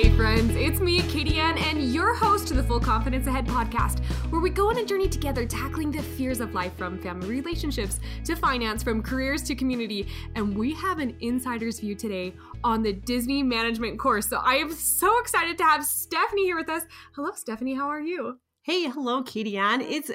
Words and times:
Hey, 0.00 0.16
friends, 0.16 0.56
it's 0.56 0.80
me, 0.80 1.02
Katie 1.02 1.38
Ann, 1.38 1.58
and 1.58 1.92
your 1.92 2.14
host 2.14 2.48
to 2.48 2.54
the 2.54 2.62
Full 2.62 2.80
Confidence 2.80 3.26
Ahead 3.26 3.46
podcast, 3.46 3.98
where 4.30 4.40
we 4.40 4.48
go 4.48 4.70
on 4.70 4.78
a 4.78 4.84
journey 4.86 5.10
together 5.10 5.44
tackling 5.44 5.90
the 5.90 6.00
fears 6.00 6.40
of 6.40 6.54
life 6.54 6.74
from 6.78 6.98
family 6.98 7.28
relationships 7.28 8.00
to 8.24 8.34
finance, 8.34 8.82
from 8.82 9.02
careers 9.02 9.42
to 9.42 9.54
community. 9.54 10.08
And 10.36 10.56
we 10.56 10.72
have 10.72 11.00
an 11.00 11.14
insider's 11.20 11.80
view 11.80 11.94
today 11.94 12.32
on 12.64 12.82
the 12.82 12.94
Disney 12.94 13.42
management 13.42 13.98
course. 13.98 14.26
So 14.26 14.38
I 14.38 14.54
am 14.54 14.72
so 14.72 15.20
excited 15.20 15.58
to 15.58 15.64
have 15.64 15.84
Stephanie 15.84 16.44
here 16.44 16.56
with 16.56 16.70
us. 16.70 16.84
Hello, 17.14 17.32
Stephanie. 17.34 17.74
How 17.74 17.88
are 17.88 18.00
you? 18.00 18.38
Hey, 18.62 18.84
hello, 18.84 19.22
Katie 19.22 19.58
Ann. 19.58 19.82
It's 19.82 20.10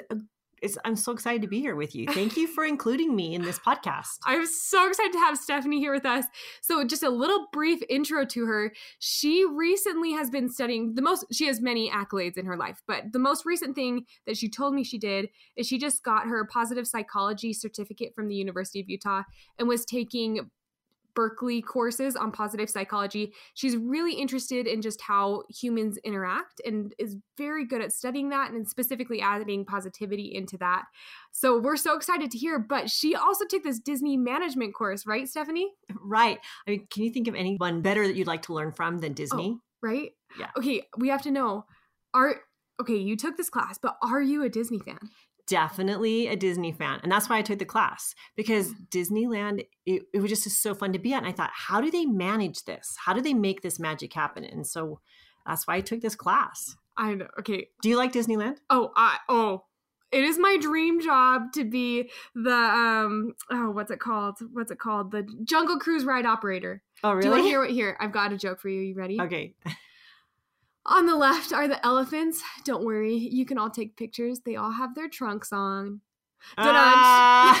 it's, 0.62 0.78
I'm 0.84 0.96
so 0.96 1.12
excited 1.12 1.42
to 1.42 1.48
be 1.48 1.60
here 1.60 1.76
with 1.76 1.94
you. 1.94 2.06
Thank 2.06 2.36
you 2.36 2.46
for 2.46 2.64
including 2.64 3.14
me 3.14 3.34
in 3.34 3.42
this 3.42 3.58
podcast. 3.58 4.18
I'm 4.24 4.46
so 4.46 4.88
excited 4.88 5.12
to 5.12 5.18
have 5.18 5.36
Stephanie 5.36 5.80
here 5.80 5.92
with 5.92 6.06
us. 6.06 6.24
So, 6.62 6.84
just 6.84 7.02
a 7.02 7.10
little 7.10 7.46
brief 7.52 7.82
intro 7.88 8.24
to 8.24 8.46
her. 8.46 8.72
She 8.98 9.44
recently 9.44 10.12
has 10.12 10.30
been 10.30 10.48
studying 10.48 10.94
the 10.94 11.02
most, 11.02 11.26
she 11.32 11.46
has 11.46 11.60
many 11.60 11.90
accolades 11.90 12.38
in 12.38 12.46
her 12.46 12.56
life, 12.56 12.82
but 12.86 13.12
the 13.12 13.18
most 13.18 13.44
recent 13.44 13.74
thing 13.74 14.06
that 14.26 14.36
she 14.36 14.48
told 14.48 14.74
me 14.74 14.82
she 14.84 14.98
did 14.98 15.28
is 15.56 15.66
she 15.66 15.78
just 15.78 16.02
got 16.02 16.26
her 16.26 16.46
positive 16.46 16.86
psychology 16.86 17.52
certificate 17.52 18.14
from 18.14 18.28
the 18.28 18.34
University 18.34 18.80
of 18.80 18.88
Utah 18.88 19.22
and 19.58 19.68
was 19.68 19.84
taking 19.84 20.50
Berkeley 21.16 21.60
courses 21.60 22.14
on 22.14 22.30
positive 22.30 22.70
psychology. 22.70 23.32
She's 23.54 23.76
really 23.76 24.14
interested 24.14 24.68
in 24.68 24.82
just 24.82 25.00
how 25.00 25.42
humans 25.48 25.98
interact 26.04 26.60
and 26.64 26.94
is 26.98 27.16
very 27.36 27.66
good 27.66 27.82
at 27.82 27.90
studying 27.90 28.28
that 28.28 28.52
and 28.52 28.68
specifically 28.68 29.20
adding 29.20 29.64
positivity 29.64 30.32
into 30.32 30.56
that. 30.58 30.84
So 31.32 31.58
we're 31.58 31.76
so 31.76 31.96
excited 31.96 32.30
to 32.30 32.38
hear. 32.38 32.60
But 32.60 32.90
she 32.90 33.16
also 33.16 33.44
took 33.44 33.64
this 33.64 33.80
Disney 33.80 34.16
management 34.16 34.74
course, 34.74 35.06
right, 35.06 35.26
Stephanie? 35.28 35.72
Right. 36.00 36.38
I 36.68 36.70
mean, 36.70 36.86
can 36.92 37.02
you 37.02 37.10
think 37.10 37.26
of 37.26 37.34
anyone 37.34 37.82
better 37.82 38.06
that 38.06 38.14
you'd 38.14 38.28
like 38.28 38.42
to 38.42 38.54
learn 38.54 38.70
from 38.70 38.98
than 38.98 39.14
Disney? 39.14 39.56
Oh, 39.56 39.60
right? 39.82 40.10
Yeah. 40.38 40.50
Okay, 40.56 40.82
we 40.98 41.08
have 41.08 41.22
to 41.22 41.30
know 41.30 41.64
are 42.14 42.36
okay, 42.80 42.96
you 42.96 43.16
took 43.16 43.36
this 43.36 43.48
class, 43.48 43.78
but 43.78 43.96
are 44.02 44.20
you 44.20 44.42
a 44.44 44.48
Disney 44.48 44.78
fan? 44.78 44.98
Definitely 45.46 46.28
a 46.28 46.36
Disney 46.36 46.72
fan. 46.72 47.00
And 47.02 47.10
that's 47.10 47.28
why 47.28 47.38
I 47.38 47.42
took 47.42 47.58
the 47.58 47.64
class 47.64 48.14
because 48.36 48.72
mm. 48.72 48.88
Disneyland, 48.90 49.66
it, 49.84 50.02
it 50.12 50.20
was 50.20 50.30
just 50.30 50.48
so 50.62 50.74
fun 50.74 50.92
to 50.92 50.98
be 50.98 51.12
at. 51.12 51.18
And 51.18 51.26
I 51.26 51.32
thought, 51.32 51.50
how 51.52 51.80
do 51.80 51.90
they 51.90 52.04
manage 52.04 52.64
this? 52.64 52.96
How 53.04 53.12
do 53.12 53.20
they 53.20 53.34
make 53.34 53.62
this 53.62 53.78
magic 53.78 54.12
happen? 54.12 54.44
And 54.44 54.66
so 54.66 55.00
that's 55.46 55.66
why 55.66 55.76
I 55.76 55.80
took 55.80 56.00
this 56.00 56.16
class. 56.16 56.76
I 56.96 57.14
know. 57.14 57.28
Okay. 57.38 57.68
Do 57.82 57.88
you 57.88 57.96
like 57.96 58.12
Disneyland? 58.12 58.56
Oh, 58.70 58.90
I, 58.96 59.18
oh, 59.28 59.64
it 60.12 60.24
is 60.24 60.38
my 60.38 60.56
dream 60.60 61.00
job 61.00 61.52
to 61.52 61.64
be 61.64 62.10
the 62.34 62.50
um 62.50 63.34
oh 63.50 63.70
what's 63.70 63.90
it 63.90 63.98
called 63.98 64.38
what's 64.52 64.70
it 64.70 64.78
called 64.78 65.10
the 65.10 65.26
jungle 65.44 65.78
cruise 65.78 66.04
ride 66.04 66.24
operator 66.24 66.82
oh 67.02 67.10
really 67.10 67.22
do 67.22 67.26
you 67.26 67.32
want 67.32 67.42
to 67.42 67.48
hear 67.48 67.60
what 67.60 67.70
here 67.70 67.96
i've 68.00 68.12
got 68.12 68.32
a 68.32 68.36
joke 68.36 68.60
for 68.60 68.68
you 68.68 68.80
you 68.80 68.94
ready 68.94 69.20
okay 69.20 69.54
On 70.88 71.06
the 71.06 71.16
left 71.16 71.52
are 71.52 71.66
the 71.66 71.84
elephants. 71.84 72.42
Don't 72.64 72.84
worry, 72.84 73.14
you 73.14 73.44
can 73.44 73.58
all 73.58 73.70
take 73.70 73.96
pictures. 73.96 74.40
They 74.40 74.56
all 74.56 74.72
have 74.72 74.94
their 74.94 75.08
trunks 75.08 75.52
on. 75.52 76.00
Uh, 76.56 77.60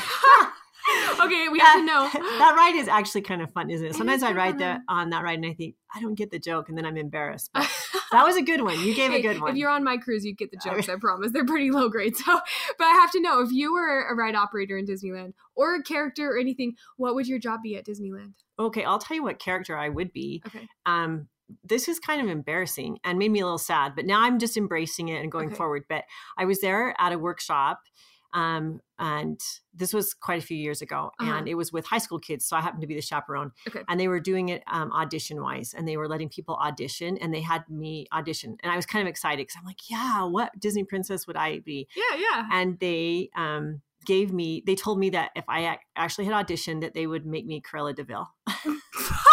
okay, 1.20 1.48
we 1.48 1.58
have 1.58 1.80
to 1.80 1.84
know. 1.84 2.08
that 2.12 2.54
ride 2.56 2.76
is 2.76 2.86
actually 2.86 3.22
kind 3.22 3.42
of 3.42 3.52
fun, 3.52 3.70
isn't 3.70 3.86
it? 3.86 3.94
Sometimes 3.96 4.22
I 4.22 4.32
ride 4.32 4.58
that 4.60 4.82
on 4.88 5.10
that 5.10 5.24
ride 5.24 5.38
and 5.38 5.46
I 5.46 5.54
think 5.54 5.74
I 5.92 6.00
don't 6.00 6.14
get 6.14 6.30
the 6.30 6.38
joke, 6.38 6.68
and 6.68 6.78
then 6.78 6.86
I'm 6.86 6.96
embarrassed. 6.96 7.50
But 7.52 7.68
that 8.12 8.24
was 8.24 8.36
a 8.36 8.42
good 8.42 8.62
one. 8.62 8.78
You 8.80 8.94
gave 8.94 9.10
hey, 9.10 9.18
a 9.18 9.22
good 9.22 9.40
one. 9.40 9.50
If 9.50 9.56
you're 9.56 9.70
on 9.70 9.82
my 9.82 9.96
cruise, 9.96 10.24
you 10.24 10.34
get 10.34 10.52
the 10.52 10.58
jokes. 10.58 10.88
I 10.88 10.96
promise. 10.96 11.32
They're 11.32 11.44
pretty 11.44 11.70
low 11.70 11.88
grade. 11.88 12.16
So, 12.16 12.40
but 12.78 12.84
I 12.84 12.92
have 12.92 13.10
to 13.12 13.20
know 13.20 13.42
if 13.42 13.50
you 13.50 13.72
were 13.72 14.06
a 14.08 14.14
ride 14.14 14.36
operator 14.36 14.78
in 14.78 14.86
Disneyland 14.86 15.32
or 15.54 15.74
a 15.74 15.82
character 15.82 16.30
or 16.30 16.38
anything, 16.38 16.76
what 16.96 17.14
would 17.14 17.26
your 17.26 17.38
job 17.38 17.60
be 17.62 17.76
at 17.76 17.84
Disneyland? 17.84 18.34
Okay, 18.58 18.84
I'll 18.84 18.98
tell 18.98 19.16
you 19.16 19.24
what 19.24 19.38
character 19.38 19.76
I 19.76 19.88
would 19.88 20.12
be. 20.12 20.42
Okay. 20.46 20.68
Um, 20.86 21.28
this 21.64 21.88
is 21.88 21.98
kind 21.98 22.20
of 22.20 22.28
embarrassing 22.28 22.98
and 23.04 23.18
made 23.18 23.30
me 23.30 23.40
a 23.40 23.44
little 23.44 23.58
sad, 23.58 23.94
but 23.94 24.04
now 24.04 24.22
I'm 24.22 24.38
just 24.38 24.56
embracing 24.56 25.08
it 25.08 25.20
and 25.20 25.30
going 25.30 25.48
okay. 25.48 25.56
forward. 25.56 25.84
But 25.88 26.04
I 26.36 26.44
was 26.44 26.60
there 26.60 26.94
at 26.98 27.12
a 27.12 27.18
workshop 27.18 27.80
um, 28.36 28.80
and 28.98 29.40
this 29.74 29.92
was 29.92 30.12
quite 30.14 30.42
a 30.42 30.46
few 30.46 30.56
years 30.56 30.82
ago 30.82 31.10
uh-huh. 31.18 31.32
and 31.32 31.48
it 31.48 31.54
was 31.54 31.72
with 31.72 31.86
high 31.86 31.98
school 31.98 32.18
kids 32.18 32.46
so 32.46 32.56
i 32.56 32.60
happened 32.60 32.80
to 32.80 32.86
be 32.86 32.94
the 32.94 33.02
chaperone 33.02 33.52
okay. 33.68 33.82
and 33.88 33.98
they 34.00 34.08
were 34.08 34.20
doing 34.20 34.48
it 34.48 34.62
um, 34.70 34.92
audition 34.92 35.42
wise 35.42 35.74
and 35.76 35.88
they 35.88 35.96
were 35.96 36.08
letting 36.08 36.28
people 36.28 36.56
audition 36.56 37.18
and 37.18 37.32
they 37.32 37.40
had 37.40 37.68
me 37.68 38.06
audition 38.12 38.56
and 38.62 38.72
i 38.72 38.76
was 38.76 38.86
kind 38.86 39.06
of 39.06 39.10
excited 39.10 39.38
because 39.38 39.56
i'm 39.58 39.66
like 39.66 39.90
yeah 39.90 40.22
what 40.22 40.50
disney 40.58 40.84
princess 40.84 41.26
would 41.26 41.36
i 41.36 41.58
be 41.60 41.88
yeah 41.96 42.18
yeah 42.18 42.48
and 42.52 42.78
they 42.78 43.30
um, 43.36 43.80
gave 44.04 44.32
me 44.32 44.62
they 44.66 44.74
told 44.74 44.98
me 44.98 45.10
that 45.10 45.30
if 45.34 45.44
i 45.48 45.78
actually 45.96 46.24
had 46.24 46.34
auditioned 46.34 46.80
that 46.80 46.94
they 46.94 47.06
would 47.06 47.26
make 47.26 47.46
me 47.46 47.60
cruella 47.60 47.94
de 47.94 48.04
vil 48.04 48.28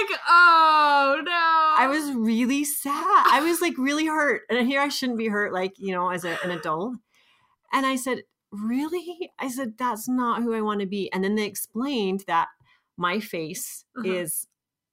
like, 0.00 0.20
oh 0.28 1.22
no. 1.24 1.74
I 1.76 1.86
was 1.88 2.12
really 2.12 2.64
sad. 2.64 3.26
I 3.30 3.40
was 3.40 3.60
like 3.60 3.76
really 3.78 4.06
hurt. 4.06 4.42
And 4.48 4.66
here 4.66 4.80
I 4.80 4.88
shouldn't 4.88 5.18
be 5.18 5.28
hurt, 5.28 5.52
like, 5.52 5.74
you 5.78 5.92
know, 5.92 6.10
as 6.10 6.24
a, 6.24 6.38
an 6.44 6.50
adult. 6.50 6.94
And 7.72 7.86
I 7.86 7.96
said, 7.96 8.22
Really? 8.52 9.32
I 9.38 9.48
said, 9.48 9.74
That's 9.78 10.08
not 10.08 10.42
who 10.42 10.54
I 10.54 10.60
want 10.60 10.80
to 10.80 10.86
be. 10.86 11.10
And 11.12 11.24
then 11.24 11.34
they 11.34 11.46
explained 11.46 12.24
that 12.28 12.48
my 12.96 13.18
face 13.18 13.84
uh-huh. 13.98 14.08
is 14.08 14.46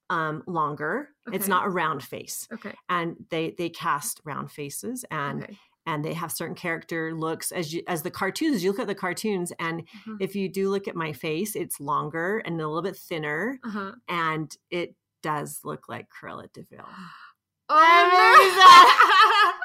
um, 0.10 0.44
longer. 0.48 1.10
Okay. 1.28 1.38
It's 1.38 1.48
not 1.48 1.68
a 1.68 1.70
round 1.70 2.04
face. 2.04 2.48
Okay. 2.52 2.74
And 2.90 3.16
they 3.30 3.54
they 3.58 3.70
cast 3.70 4.22
round 4.26 4.52
faces 4.52 5.06
and 5.12 5.44
okay 5.44 5.58
and 5.86 6.06
they 6.06 6.14
have 6.14 6.32
certain 6.32 6.56
character 6.56 7.14
looks 7.14 7.52
as 7.52 7.74
you 7.74 7.82
as 7.88 8.04
the 8.04 8.12
cartoons 8.12 8.64
you 8.64 8.72
look 8.72 8.80
at 8.80 8.88
the 8.88 8.96
cartoons 8.96 9.52
and 9.60 9.82
uh-huh. 9.82 10.18
if 10.20 10.36
you 10.36 10.48
do 10.48 10.70
look 10.70 10.88
at 10.88 10.96
my 10.96 11.12
face 11.12 11.56
it's 11.56 11.80
longer 11.80 12.40
and 12.40 12.62
a 12.62 12.68
little 12.68 12.82
bit 12.82 12.96
thinner 12.96 13.60
uh-huh. 13.64 13.92
and 14.08 14.58
it 14.70 14.96
does 15.22 15.62
look 15.64 15.88
like 15.88 16.08
Cruella 16.10 16.52
de 16.54 16.64
Vil. 16.64 16.86
Oh, 17.74 19.54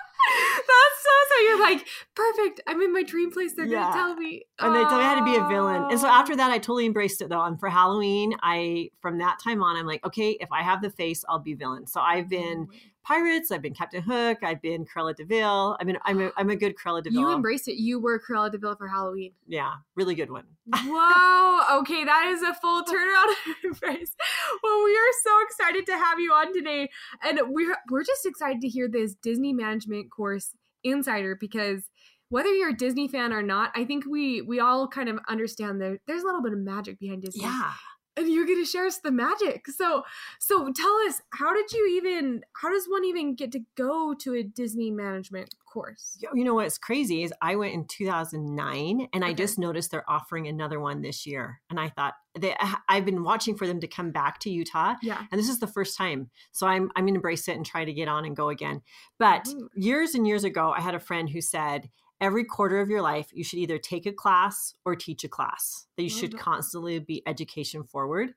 so. 1.36 1.42
You're 1.42 1.60
like 1.60 1.86
perfect. 2.14 2.60
I'm 2.66 2.80
in 2.80 2.92
my 2.92 3.02
dream 3.02 3.30
place. 3.30 3.52
They're 3.54 3.66
yeah. 3.66 3.82
gonna 3.82 3.94
tell 3.94 4.16
me, 4.16 4.44
and 4.58 4.74
they 4.74 4.80
told 4.80 4.98
me 4.98 5.04
I 5.04 5.14
had 5.14 5.18
to 5.18 5.24
be 5.24 5.36
a 5.36 5.48
villain. 5.48 5.90
And 5.90 6.00
so 6.00 6.08
after 6.08 6.36
that, 6.36 6.50
I 6.50 6.58
totally 6.58 6.86
embraced 6.86 7.20
it 7.20 7.28
though. 7.28 7.42
And 7.42 7.58
for 7.58 7.68
Halloween, 7.68 8.34
I 8.42 8.90
from 9.00 9.18
that 9.18 9.38
time 9.42 9.62
on, 9.62 9.76
I'm 9.76 9.86
like, 9.86 10.04
okay, 10.04 10.36
if 10.40 10.50
I 10.52 10.62
have 10.62 10.82
the 10.82 10.90
face, 10.90 11.24
I'll 11.28 11.38
be 11.38 11.54
villain. 11.54 11.86
So 11.86 12.00
I've 12.00 12.28
been 12.28 12.68
Pirates. 13.06 13.52
I've 13.52 13.62
been 13.62 13.72
Captain 13.72 14.02
Hook. 14.02 14.38
I've 14.42 14.60
been 14.60 14.84
Cruella 14.84 15.14
de 15.14 15.24
Vil. 15.24 15.76
I 15.80 15.84
mean, 15.84 15.96
I'm 16.04 16.20
a, 16.20 16.32
I'm 16.36 16.50
a 16.50 16.56
good 16.56 16.74
Cruella 16.76 17.02
de 17.02 17.10
Vil. 17.10 17.20
You 17.20 17.32
embraced 17.32 17.68
it. 17.68 17.76
You 17.76 18.00
were 18.00 18.18
Cruella 18.18 18.50
de 18.50 18.58
Vil 18.58 18.74
for 18.74 18.88
Halloween. 18.88 19.32
Yeah, 19.46 19.74
really 19.94 20.16
good 20.16 20.30
one. 20.30 20.44
Whoa. 20.74 21.78
Okay, 21.80 22.04
that 22.04 22.26
is 22.26 22.42
a 22.42 22.52
full 22.54 22.82
turnaround 22.82 23.34
embrace. 23.64 24.14
Well, 24.62 24.84
we 24.84 24.96
are 24.96 25.12
so 25.22 25.30
excited 25.44 25.86
to 25.86 25.92
have 25.92 26.18
you 26.18 26.32
on 26.32 26.52
today, 26.52 26.90
and 27.24 27.40
we're 27.46 27.76
we're 27.90 28.04
just 28.04 28.26
excited 28.26 28.60
to 28.62 28.68
hear 28.68 28.88
this 28.88 29.14
Disney 29.14 29.52
management 29.52 30.10
course 30.10 30.50
insider 30.88 31.36
because 31.38 31.88
whether 32.28 32.52
you're 32.52 32.70
a 32.70 32.76
Disney 32.76 33.08
fan 33.08 33.32
or 33.32 33.42
not, 33.42 33.70
I 33.74 33.84
think 33.84 34.04
we 34.04 34.42
we 34.42 34.60
all 34.60 34.88
kind 34.88 35.08
of 35.08 35.18
understand 35.28 35.80
that 35.80 35.98
there's 36.06 36.22
a 36.22 36.26
little 36.26 36.42
bit 36.42 36.52
of 36.52 36.58
magic 36.58 36.98
behind 36.98 37.22
Disney. 37.22 37.44
Yeah 37.44 37.72
and 38.16 38.28
you're 38.28 38.46
going 38.46 38.62
to 38.62 38.70
share 38.70 38.86
us 38.86 38.98
the 38.98 39.12
magic. 39.12 39.68
So, 39.68 40.04
so 40.38 40.72
tell 40.72 40.96
us, 41.06 41.20
how 41.30 41.54
did 41.54 41.70
you 41.72 42.00
even, 42.02 42.42
how 42.60 42.70
does 42.70 42.86
one 42.86 43.04
even 43.04 43.34
get 43.34 43.52
to 43.52 43.60
go 43.76 44.14
to 44.14 44.34
a 44.34 44.42
Disney 44.42 44.90
management 44.90 45.54
course? 45.66 46.18
You 46.32 46.44
know 46.44 46.54
what's 46.54 46.78
crazy 46.78 47.22
is 47.22 47.32
I 47.42 47.56
went 47.56 47.74
in 47.74 47.86
2009 47.86 49.08
and 49.12 49.22
okay. 49.22 49.30
I 49.30 49.34
just 49.34 49.58
noticed 49.58 49.90
they're 49.90 50.10
offering 50.10 50.48
another 50.48 50.80
one 50.80 51.02
this 51.02 51.26
year. 51.26 51.60
And 51.68 51.78
I 51.78 51.90
thought 51.90 52.14
they, 52.38 52.56
I've 52.88 53.04
been 53.04 53.22
watching 53.22 53.56
for 53.56 53.66
them 53.66 53.80
to 53.80 53.86
come 53.86 54.10
back 54.12 54.40
to 54.40 54.50
Utah. 54.50 54.94
Yeah. 55.02 55.22
And 55.30 55.38
this 55.38 55.48
is 55.48 55.60
the 55.60 55.66
first 55.66 55.96
time. 55.96 56.30
So 56.52 56.66
I'm, 56.66 56.90
I'm 56.96 57.04
going 57.04 57.14
to 57.14 57.18
embrace 57.18 57.48
it 57.48 57.56
and 57.56 57.66
try 57.66 57.84
to 57.84 57.92
get 57.92 58.08
on 58.08 58.24
and 58.24 58.34
go 58.34 58.48
again. 58.48 58.80
But 59.18 59.46
Ooh. 59.48 59.68
years 59.74 60.14
and 60.14 60.26
years 60.26 60.44
ago, 60.44 60.72
I 60.76 60.80
had 60.80 60.94
a 60.94 61.00
friend 61.00 61.28
who 61.28 61.40
said, 61.40 61.90
every 62.20 62.44
quarter 62.44 62.80
of 62.80 62.88
your 62.88 63.02
life, 63.02 63.28
you 63.32 63.44
should 63.44 63.58
either 63.58 63.78
take 63.78 64.06
a 64.06 64.12
class 64.12 64.74
or 64.84 64.96
teach 64.96 65.24
a 65.24 65.28
class. 65.28 65.86
That 65.96 66.02
you 66.02 66.10
should 66.10 66.30
mm-hmm. 66.30 66.40
constantly 66.40 66.98
be 66.98 67.22
education 67.26 67.84
forward. 67.84 68.34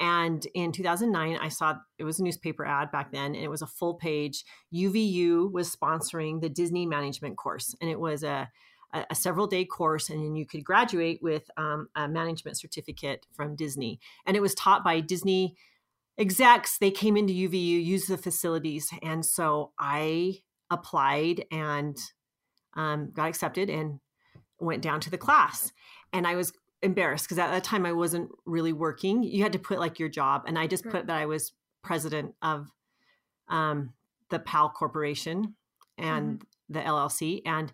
And 0.00 0.44
in 0.54 0.72
2009, 0.72 1.38
I 1.40 1.48
saw 1.48 1.76
it 1.98 2.04
was 2.04 2.18
a 2.18 2.24
newspaper 2.24 2.66
ad 2.66 2.90
back 2.90 3.12
then, 3.12 3.34
and 3.34 3.44
it 3.44 3.50
was 3.50 3.62
a 3.62 3.68
full 3.68 3.94
page. 3.94 4.44
UVU 4.74 5.52
was 5.52 5.74
sponsoring 5.74 6.40
the 6.40 6.48
Disney 6.48 6.86
management 6.86 7.36
course, 7.36 7.74
and 7.80 7.88
it 7.88 8.00
was 8.00 8.24
a, 8.24 8.50
a, 8.92 9.06
a 9.10 9.14
several 9.14 9.46
day 9.46 9.64
course, 9.64 10.10
and 10.10 10.24
then 10.24 10.34
you 10.34 10.44
could 10.44 10.64
graduate 10.64 11.20
with 11.22 11.48
um, 11.56 11.88
a 11.94 12.08
management 12.08 12.58
certificate 12.58 13.26
from 13.32 13.54
Disney. 13.54 14.00
And 14.26 14.36
it 14.36 14.40
was 14.40 14.56
taught 14.56 14.82
by 14.82 14.98
Disney 14.98 15.54
execs. 16.18 16.78
They 16.78 16.90
came 16.90 17.16
into 17.16 17.32
UVU, 17.32 17.84
used 17.84 18.08
the 18.08 18.18
facilities, 18.18 18.90
and 19.02 19.24
so 19.24 19.70
I 19.78 20.40
applied 20.68 21.44
and 21.52 21.96
um, 22.74 23.10
got 23.12 23.28
accepted 23.28 23.70
and 23.70 24.00
went 24.60 24.82
down 24.82 25.00
to 25.00 25.10
the 25.10 25.18
class. 25.18 25.72
And 26.12 26.26
I 26.26 26.34
was 26.36 26.52
embarrassed 26.82 27.24
because 27.24 27.38
at 27.38 27.50
that 27.50 27.64
time 27.64 27.86
I 27.86 27.92
wasn't 27.92 28.30
really 28.44 28.72
working. 28.72 29.22
You 29.22 29.42
had 29.42 29.52
to 29.52 29.58
put 29.58 29.78
like 29.78 29.98
your 29.98 30.08
job, 30.08 30.44
and 30.46 30.58
I 30.58 30.66
just 30.66 30.84
put 30.84 31.06
that 31.06 31.16
I 31.16 31.26
was 31.26 31.52
president 31.82 32.34
of 32.42 32.68
um, 33.48 33.92
the 34.30 34.38
Powell 34.38 34.68
Corporation 34.68 35.54
and 35.98 36.38
mm-hmm. 36.38 36.72
the 36.72 36.80
LLC, 36.80 37.42
and 37.46 37.72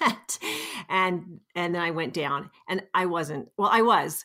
and 0.00 0.38
and 0.88 1.40
and 1.54 1.74
then 1.74 1.82
I 1.82 1.90
went 1.90 2.14
down, 2.14 2.50
and 2.68 2.82
I 2.94 3.06
wasn't. 3.06 3.48
Well, 3.56 3.70
I 3.72 3.82
was. 3.82 4.24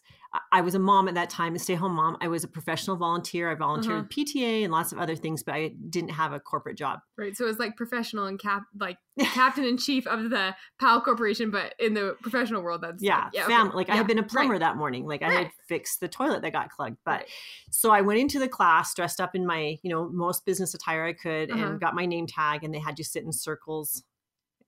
I 0.52 0.62
was 0.62 0.76
a 0.76 0.80
mom 0.80 1.08
at 1.08 1.14
that 1.16 1.30
time, 1.30 1.56
a 1.56 1.60
stay 1.60 1.76
home 1.76 1.94
mom. 1.94 2.18
I 2.22 2.28
was 2.28 2.44
a 2.44 2.48
professional 2.48 2.96
volunteer. 2.98 3.50
I 3.52 3.56
volunteered 3.56 3.94
Uh-huh. 3.94 4.02
with 4.04 4.10
PTA 4.28 4.64
and 4.64 4.72
lots 4.72 4.92
of 4.92 5.00
other 5.00 5.16
things, 5.16 5.44
but 5.44 5.56
I 5.56 5.74
didn't 5.90 6.10
have 6.12 6.34
a 6.34 6.40
corporate 6.40 6.78
job. 6.78 7.00
Right. 7.18 7.36
So 7.36 7.46
it 7.46 7.48
was 7.48 7.60
like 7.60 7.76
professional 7.78 8.26
and 8.26 8.40
cap 8.40 8.64
like 8.80 8.98
captain 9.20 9.64
in 9.66 9.78
chief 9.78 10.06
of 10.08 10.30
the 10.30 10.56
Powell 10.80 11.02
Corporation, 11.02 11.50
but 11.52 11.74
in 11.80 11.94
the 11.94 12.16
professional 12.22 12.62
world, 12.62 12.82
that's 12.82 13.02
Yeah, 13.02 13.26
like, 13.26 13.34
yeah, 13.34 13.48
fam- 13.48 13.68
okay. 13.70 13.76
like 13.78 13.90
I 13.90 13.96
had 13.96 14.08
been 14.08 14.20
a 14.20 14.24
plumber 14.24 14.54
right. 14.54 14.60
that 14.60 14.78
morning. 14.78 15.06
Like 15.06 15.22
I 15.24 15.32
had 15.32 15.52
fixed 15.68 16.00
the 16.00 16.08
toilet 16.08 16.42
that 16.44 16.54
got 16.54 16.72
plugged. 16.72 16.98
But 17.06 17.12
Right. 17.22 17.28
so 17.72 17.92
I 17.92 18.02
went 18.02 18.20
into 18.20 18.40
the 18.40 18.48
class 18.48 18.94
dressed 18.94 19.20
up 19.22 19.36
in 19.36 19.46
my, 19.46 19.78
you 19.82 19.90
know, 19.90 20.10
most 20.10 20.46
business 20.46 20.74
attire 20.74 21.06
I 21.06 21.14
could 21.14 21.52
Uh-huh. 21.52 21.66
and 21.66 21.80
got 21.80 21.96
my 21.96 22.06
name 22.06 22.28
tag 22.28 22.64
and 22.64 22.74
they 22.74 22.80
had 22.80 22.98
you 23.00 23.04
sit 23.06 23.24
in 23.24 23.32
circles 23.32 24.04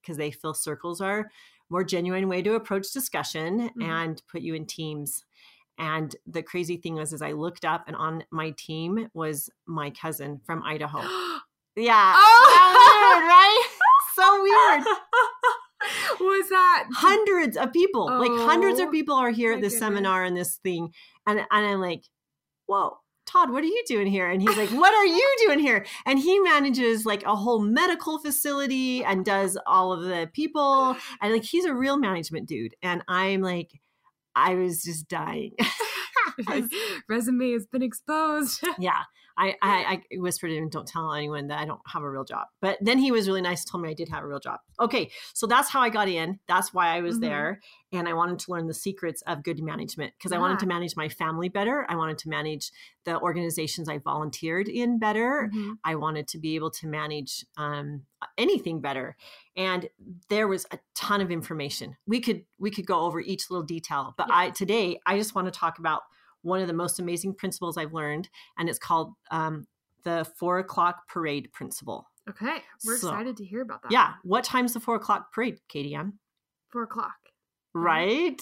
because 0.02 0.18
they 0.18 0.32
feel 0.32 0.54
circles 0.54 1.02
are 1.02 1.30
more 1.72 1.84
genuine 1.84 2.28
way 2.28 2.42
to 2.42 2.56
approach 2.56 2.92
discussion 2.92 3.70
Mhm. 3.78 3.84
and 3.84 4.24
put 4.28 4.42
you 4.42 4.56
in 4.56 4.66
teams. 4.66 5.24
And 5.80 6.16
the 6.28 6.44
crazy 6.44 6.78
thing 6.78 6.96
was 6.96 7.14
is 7.14 7.22
I 7.22 7.32
looked 7.32 7.64
up 7.66 7.86
and 7.88 7.96
on 7.96 8.24
my 8.32 8.52
team 8.58 9.08
was 9.14 9.50
my 9.66 9.90
cousin 9.90 10.42
from 10.46 10.62
Idaho. 10.64 11.02
Yeah. 11.76 12.14
Oh! 12.18 13.16
Weird, 13.16 13.28
right? 13.30 13.68
so 14.16 14.44
weird. 14.44 14.84
was 16.20 16.50
that 16.50 16.88
hundreds 16.92 17.56
of 17.56 17.72
people 17.72 18.06
like 18.08 18.32
hundreds 18.46 18.82
Oh, 18.82 18.86
of 18.88 18.92
people 18.92 19.16
are 19.16 19.30
here 19.32 19.54
at 19.54 19.62
this 19.62 19.74
goodness. 19.76 19.80
seminar 19.88 20.24
and 20.26 20.36
this 20.36 20.58
thing 20.58 20.90
and, 21.26 21.40
and 21.40 21.48
i'm 21.66 21.80
like 21.80 22.04
whoa 22.66 22.98
todd 23.26 23.50
what 23.52 23.64
are 23.64 23.68
you 23.68 23.82
doing 23.88 24.08
here 24.08 24.30
and 24.30 24.42
he's 24.42 24.58
like 24.58 24.70
what 24.72 24.94
are 24.94 25.06
you 25.06 25.36
doing 25.46 25.60
here 25.60 25.86
and 26.06 26.20
he 26.20 26.38
manages 26.40 27.06
like 27.06 27.24
a 27.24 27.34
whole 27.36 27.62
medical 27.62 28.20
facility 28.20 29.06
and 29.06 29.24
does 29.24 29.58
all 29.66 29.94
of 29.94 30.02
the 30.04 30.30
people 30.34 30.98
and 31.22 31.32
like 31.32 31.44
he's 31.46 31.64
a 31.66 31.74
real 31.74 31.98
management 31.98 32.46
dude 32.46 32.76
and 32.84 33.02
i'm 33.08 33.42
like 33.42 33.72
i 34.36 34.56
was 34.56 34.84
just 34.84 35.08
dying 35.08 35.52
his 36.48 36.70
resume 37.10 37.52
has 37.52 37.66
been 37.66 37.82
exposed? 37.82 38.64
yeah 38.78 39.04
I, 39.40 39.56
I 39.62 40.02
i 40.12 40.18
whispered 40.18 40.50
to 40.50 40.56
him 40.56 40.70
don't 40.70 40.88
tell 40.88 41.14
anyone 41.14 41.48
that 41.48 41.60
i 41.60 41.66
don't 41.66 41.80
have 41.88 42.04
a 42.04 42.10
real 42.10 42.26
job 42.26 42.48
but 42.62 42.78
then 42.82 42.98
he 43.00 43.10
was 43.12 43.28
really 43.28 43.42
nice 43.42 43.64
told 43.64 43.82
me 43.84 43.90
i 43.90 43.94
did 43.94 44.10
have 44.10 44.24
a 44.24 44.28
real 44.28 44.40
job 44.40 44.60
okay 44.80 45.10
so 45.34 45.48
that's 45.48 45.70
how 45.70 45.80
i 45.82 45.90
got 45.90 46.10
in 46.10 46.40
that's 46.48 46.74
why 46.74 46.88
i 46.96 47.02
was 47.02 47.18
Mhm. 47.18 47.22
there 47.22 47.62
and 47.94 48.08
i 48.08 48.14
wanted 48.14 48.38
to 48.40 48.52
learn 48.52 48.68
the 48.68 48.74
secrets 48.74 49.22
of 49.24 49.42
good 49.44 49.60
management 49.64 50.14
because 50.18 50.32
i 50.34 50.38
wanted 50.38 50.60
to 50.60 50.66
manage 50.68 50.96
my 50.98 51.08
family 51.08 51.48
better 51.50 51.86
i 51.90 51.96
wanted 51.96 52.18
to 52.20 52.30
manage 52.30 52.72
the 53.06 53.18
organizations 53.22 53.88
i 53.90 53.98
volunteered 53.98 54.68
in 54.68 55.00
better 55.00 55.50
Mhm. 55.54 55.78
I 55.86 55.96
wanted 55.96 56.28
to 56.30 56.38
be 56.38 56.56
able 56.56 56.72
to 56.72 56.88
manage 56.88 57.46
um, 57.58 58.04
anything 58.38 58.82
better, 58.82 59.16
and 59.56 59.90
there 60.28 60.48
was 60.48 60.66
a 60.72 60.80
ton 60.94 61.22
of 61.22 61.32
information. 61.32 61.96
We 62.06 62.20
could 62.20 62.44
we 62.60 62.70
could 62.70 62.86
go 62.86 63.00
over 63.02 63.20
each 63.22 63.50
little 63.50 63.66
detail, 63.66 64.14
but 64.18 64.28
Yeah. 64.28 64.38
I 64.38 64.50
today 64.52 65.00
I 65.06 65.18
just 65.18 65.34
want 65.36 65.46
to 65.48 65.52
talk 65.52 65.80
about 65.80 66.02
one 66.42 66.62
of 66.62 66.68
the 66.68 66.74
most 66.74 67.00
amazing 67.00 67.36
principles 67.36 67.78
I've 67.78 67.94
learned, 67.94 68.30
and 68.58 68.70
it's 68.70 68.80
called 68.80 69.14
um, 69.32 69.68
the 70.04 70.26
four 70.38 70.60
o'clock 70.60 71.08
parade 71.08 71.52
principle. 71.54 72.08
Okay. 72.30 72.60
We're 72.86 72.98
So- 72.98 73.10
excited 73.10 73.38
to 73.38 73.46
hear 73.46 73.62
about 73.62 73.82
that. 73.84 73.92
Yeah, 73.92 74.14
what 74.24 74.44
time's 74.44 74.74
the 74.74 74.80
four 74.80 74.96
o'clock 74.96 75.34
parade, 75.34 75.60
Katie 75.68 75.96
Ann? 75.96 76.20
Four 76.70 76.84
o'clock. 76.84 77.16
Right? 77.74 78.40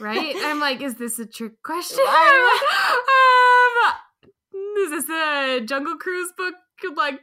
Right? 0.00 0.34
I'm 0.44 0.58
like, 0.68 0.80
is 0.82 0.96
this 0.96 1.18
a 1.18 1.26
trick 1.26 1.62
question? 1.62 2.04
Um, 3.02 4.30
is 4.78 4.90
this 4.90 5.08
a 5.10 5.60
Jungle 5.64 5.96
Cruise 5.96 6.32
book? 6.36 6.54
Like, 6.96 7.20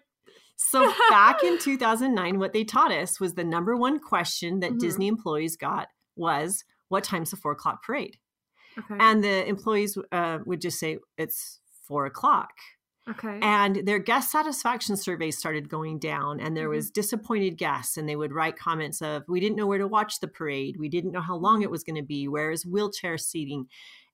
So 0.55 0.91
back 1.09 1.43
in 1.43 1.57
2009, 1.59 2.39
what 2.39 2.53
they 2.53 2.63
taught 2.63 2.91
us 2.91 3.19
was 3.19 3.33
the 3.33 3.43
number 3.43 3.75
one 3.75 3.99
question 3.99 4.59
that 4.61 4.73
Mhm. 4.73 4.79
Disney 4.79 5.07
employees 5.07 5.55
got 5.57 5.87
was, 6.15 6.63
"What 6.89 7.03
time's 7.03 7.31
the 7.31 7.37
four 7.37 7.51
o'clock 7.53 7.83
parade?" 7.83 8.17
Okay. 8.77 8.97
And 8.99 9.23
the 9.23 9.45
employees 9.47 9.97
uh, 10.11 10.39
would 10.45 10.61
just 10.61 10.79
say, 10.79 10.99
"It's 11.17 11.59
four 11.83 12.05
o'clock." 12.05 12.51
okay. 13.09 13.39
And 13.41 13.85
their 13.87 13.99
guest 13.99 14.31
satisfaction 14.31 14.97
surveys 14.97 15.37
started 15.37 15.69
going 15.69 15.99
down, 15.99 16.39
and 16.39 16.55
there 16.57 16.69
Mhm. 16.69 16.75
was 16.75 16.91
disappointed 16.91 17.57
guests, 17.57 17.97
and 17.97 18.07
they 18.09 18.15
would 18.15 18.33
write 18.33 18.57
comments 18.57 19.01
of, 19.01 19.23
"We 19.27 19.39
didn't 19.39 19.55
know 19.57 19.67
where 19.67 19.77
to 19.79 19.87
watch 19.87 20.19
the 20.19 20.27
parade. 20.27 20.77
We 20.79 20.89
didn't 20.89 21.11
know 21.11 21.21
how 21.21 21.37
long 21.37 21.61
it 21.61 21.71
was 21.71 21.83
going 21.83 21.95
to 21.97 22.01
be. 22.03 22.27
Where 22.27 22.51
is 22.51 22.65
wheelchair 22.65 23.17
seating?" 23.17 23.67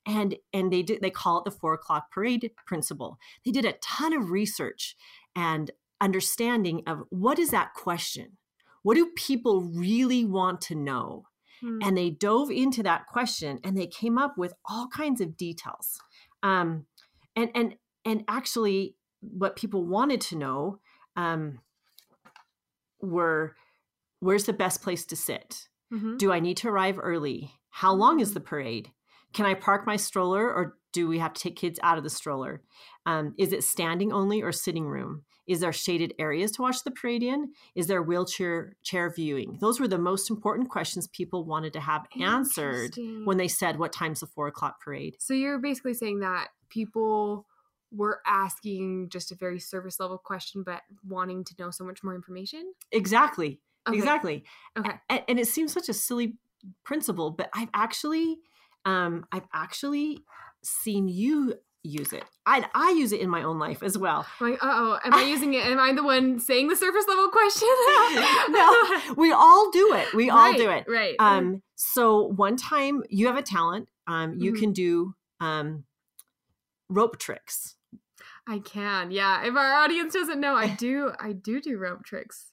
And 0.06 0.36
and 0.54 0.72
they 0.72 0.84
did 0.84 1.02
they 1.02 1.10
call 1.12 1.40
it 1.40 1.46
the 1.46 1.52
four 1.52 1.74
o'clock 1.74 2.12
parade 2.12 2.52
principle. 2.66 3.18
They 3.46 3.52
did 3.52 3.66
a 3.66 3.74
ton 3.82 4.14
of 4.14 4.32
research 4.32 4.96
and 5.36 5.72
understanding 6.02 6.84
of 6.88 7.04
what 7.10 7.40
is 7.40 7.52
that 7.52 7.74
question. 7.74 8.38
What 8.84 8.96
do 8.96 9.12
people 9.16 9.64
really 9.64 10.26
want 10.26 10.60
to 10.64 10.76
know? 10.76 11.28
Hmm. 11.64 11.80
and 11.82 11.98
they 11.98 12.10
dove 12.10 12.52
into 12.52 12.84
that 12.84 13.08
question 13.08 13.60
and 13.64 13.78
they 13.78 13.88
came 13.88 14.18
up 14.18 14.38
with 14.38 14.54
all 14.66 14.90
kinds 14.90 15.22
of 15.22 15.38
details. 15.38 15.98
Um, 16.42 16.88
and 17.38 17.50
and 17.56 17.76
and 18.04 18.26
actually 18.28 18.96
what 19.22 19.56
people 19.56 19.86
wanted 19.86 20.20
to 20.20 20.36
know 20.36 20.80
um, 21.16 21.60
were 23.02 23.56
where's 24.20 24.44
the 24.46 24.54
best 24.54 24.82
place 24.82 25.06
to 25.06 25.16
sit? 25.16 25.68
Mhm. 25.94 26.18
do 26.18 26.32
i 26.32 26.40
need 26.40 26.58
to 26.58 26.68
arrive 26.70 27.00
early? 27.02 27.54
How 27.70 27.94
long 27.94 28.20
is 28.20 28.34
the 28.34 28.40
parade? 28.42 28.92
Can 29.32 29.46
i 29.46 29.54
park 29.54 29.86
my 29.88 29.96
stroller 29.96 30.52
or 30.52 30.78
do 30.92 31.08
we 31.08 31.20
have 31.20 31.34
to 31.34 31.42
take 31.42 31.56
kids 31.56 31.80
out 31.84 31.98
of 31.98 32.04
the 32.04 32.10
stroller? 32.10 32.62
Um, 33.06 33.36
is 33.38 33.54
it 33.54 33.64
standing 33.64 34.12
only 34.12 34.42
or 34.42 34.52
sitting 34.52 34.86
room 34.86 35.24
is 35.48 35.60
there 35.60 35.74
shaded 35.74 36.14
areas 36.20 36.52
to 36.52 36.62
watch 36.62 36.84
the 36.84 36.92
parade 36.92 37.24
in 37.24 37.52
is 37.76 37.88
there 37.88 38.02
wheelchair 38.02 38.76
chair 38.84 39.10
viewing 39.10 39.58
those 39.60 39.80
were 39.80 39.88
the 39.88 39.98
most 39.98 40.30
important 40.30 40.70
questions 40.70 41.08
people 41.08 41.44
wanted 41.46 41.74
to 41.74 41.80
have 41.80 42.06
answered 42.20 42.96
when 43.26 43.38
they 43.38 43.48
said 43.48 43.78
what 43.78 43.92
time's 43.94 44.20
the 44.22 44.28
four 44.28 44.48
o'clock 44.48 44.80
parade 44.82 45.16
So 45.20 45.34
you're 45.34 45.60
basically 45.60 45.94
saying 45.94 46.20
that 46.20 46.50
people 46.70 47.46
were 47.92 48.22
asking 48.26 49.10
just 49.10 49.32
a 49.32 49.36
very 49.36 49.60
surface 49.60 50.00
level 50.00 50.18
question, 50.18 50.64
but 50.64 50.82
wanting 51.08 51.44
to 51.44 51.54
know 51.60 51.70
so 51.70 51.84
much 51.84 52.04
more 52.04 52.16
information. 52.16 52.74
exactly 52.92 53.60
Okay. 53.88 53.98
exactly 53.98 54.44
Okay. 54.78 54.92
and, 55.10 55.22
and 55.28 55.40
it 55.40 55.48
seems 55.48 55.74
such 55.74 55.90
a 55.90 55.94
silly 55.94 56.38
principle 56.86 57.32
but 57.32 57.50
i've 57.54 57.70
actually 57.74 58.38
um 58.86 59.26
i've 59.34 59.48
actually 59.54 60.20
seen 60.64 61.10
you 61.10 61.54
use 61.84 62.14
it 62.14 62.24
i 62.46 62.66
i 62.74 62.92
use 62.92 63.12
it 63.12 63.20
in 63.20 63.30
my 63.30 63.44
own 63.44 63.60
life 63.60 63.84
as 63.84 63.98
well 63.98 64.26
I'm 64.40 64.52
like, 64.52 64.64
uh 64.64 64.68
oh, 64.72 65.00
am 65.04 65.14
I 65.14 65.24
using 65.24 65.54
it? 65.54 65.66
Am 65.66 65.80
I 65.80 65.92
the 65.94 66.04
one 66.04 66.40
saying 66.40 66.70
the 66.70 66.76
surface 66.78 67.06
level 67.08 67.28
question? 67.30 67.68
no 68.50 69.14
we 69.18 69.32
all 69.34 69.70
do 69.72 69.94
it 69.94 70.14
we 70.14 70.30
all 70.30 70.54
do 70.54 70.70
it 70.70 70.86
Right. 70.88 71.16
um 71.20 71.62
so 71.76 72.24
one 72.28 72.56
time 72.56 73.04
you 73.10 73.28
have 73.28 73.36
a 73.38 73.42
talent 73.42 73.90
um 74.08 74.36
you 74.38 74.54
Mhm. 74.54 74.60
can 74.60 74.72
do 74.74 75.14
um 75.42 75.84
rope 76.90 77.18
tricks 77.20 77.76
I 78.46 78.60
can. 78.60 79.12
Yeah. 79.12 79.46
If 79.46 79.56
our 79.56 79.74
audience 79.84 80.14
doesn't 80.14 80.42
know, 80.42 80.54
I 80.54 80.68
do. 80.76 81.12
I 81.18 81.32
do 81.32 81.62
do 81.62 81.78
rope 81.78 82.04
tricks. 82.04 82.52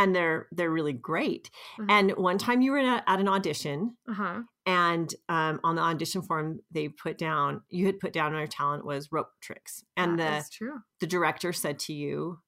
And 0.00 0.14
they're 0.14 0.46
they're 0.52 0.70
really 0.70 0.92
great 0.92 1.50
Mhm. 1.78 1.86
and 1.90 2.10
one 2.16 2.38
time 2.38 2.60
you 2.62 2.72
were 2.72 2.78
at, 2.78 3.04
at 3.06 3.20
an 3.20 3.28
audition 3.28 3.96
Uh 4.08 4.14
huh. 4.14 4.40
and 4.66 5.14
um, 5.28 5.60
on 5.62 5.74
the 5.76 5.82
audition 5.82 6.22
form 6.22 6.60
they 6.70 6.88
put 6.88 7.18
down 7.18 7.62
you 7.68 7.86
had 7.86 7.98
put 8.00 8.12
down 8.12 8.34
our 8.34 8.46
talent 8.46 8.84
was 8.84 9.12
rope 9.12 9.30
tricks 9.40 9.84
and 9.96 10.18
the 10.18 10.44
true. 10.52 10.78
the 11.00 11.06
director 11.06 11.52
said 11.52 11.78
to 11.86 11.92
you 11.92 12.38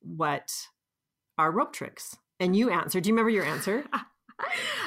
what 0.00 0.48
are 1.38 1.50
rope 1.50 1.72
tricks 1.72 2.16
and 2.40 2.54
you 2.56 2.70
answered 2.70 3.02
do 3.02 3.08
you 3.08 3.14
remember 3.14 3.30
your 3.30 3.44
answer 3.44 3.84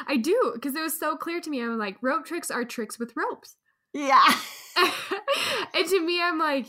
I 0.08 0.18
do 0.18 0.52
because 0.54 0.76
it 0.76 0.82
was 0.82 1.00
so 1.00 1.16
clear 1.16 1.40
to 1.40 1.50
me. 1.50 1.62
I'm 1.64 1.78
like, 1.78 1.96
rope 2.02 2.26
tricks 2.26 2.52
are 2.52 2.66
tricks 2.66 3.00
with 3.00 3.14
ropes. 3.16 3.56
yeah 3.94 4.26
and 5.74 5.88
to 5.88 6.00
me, 6.02 6.22
I'm 6.22 6.38
like, 6.38 6.68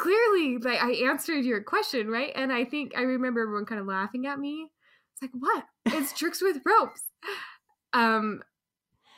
clearly, 0.00 0.58
like 0.58 0.82
I 0.82 0.92
answered 1.08 1.44
your 1.44 1.62
question, 1.62 2.08
right? 2.08 2.32
And 2.34 2.52
I 2.52 2.64
think 2.64 2.92
I 2.96 3.02
remember 3.02 3.40
everyone 3.42 3.66
kind 3.66 3.80
of 3.80 3.86
laughing 3.86 4.26
at 4.26 4.38
me. 4.38 4.70
It's 5.14 5.22
like, 5.22 5.30
what? 5.38 5.64
It's 5.86 6.12
tricks 6.18 6.40
with 6.42 6.58
ropes. 6.64 7.02
Um, 7.92 8.40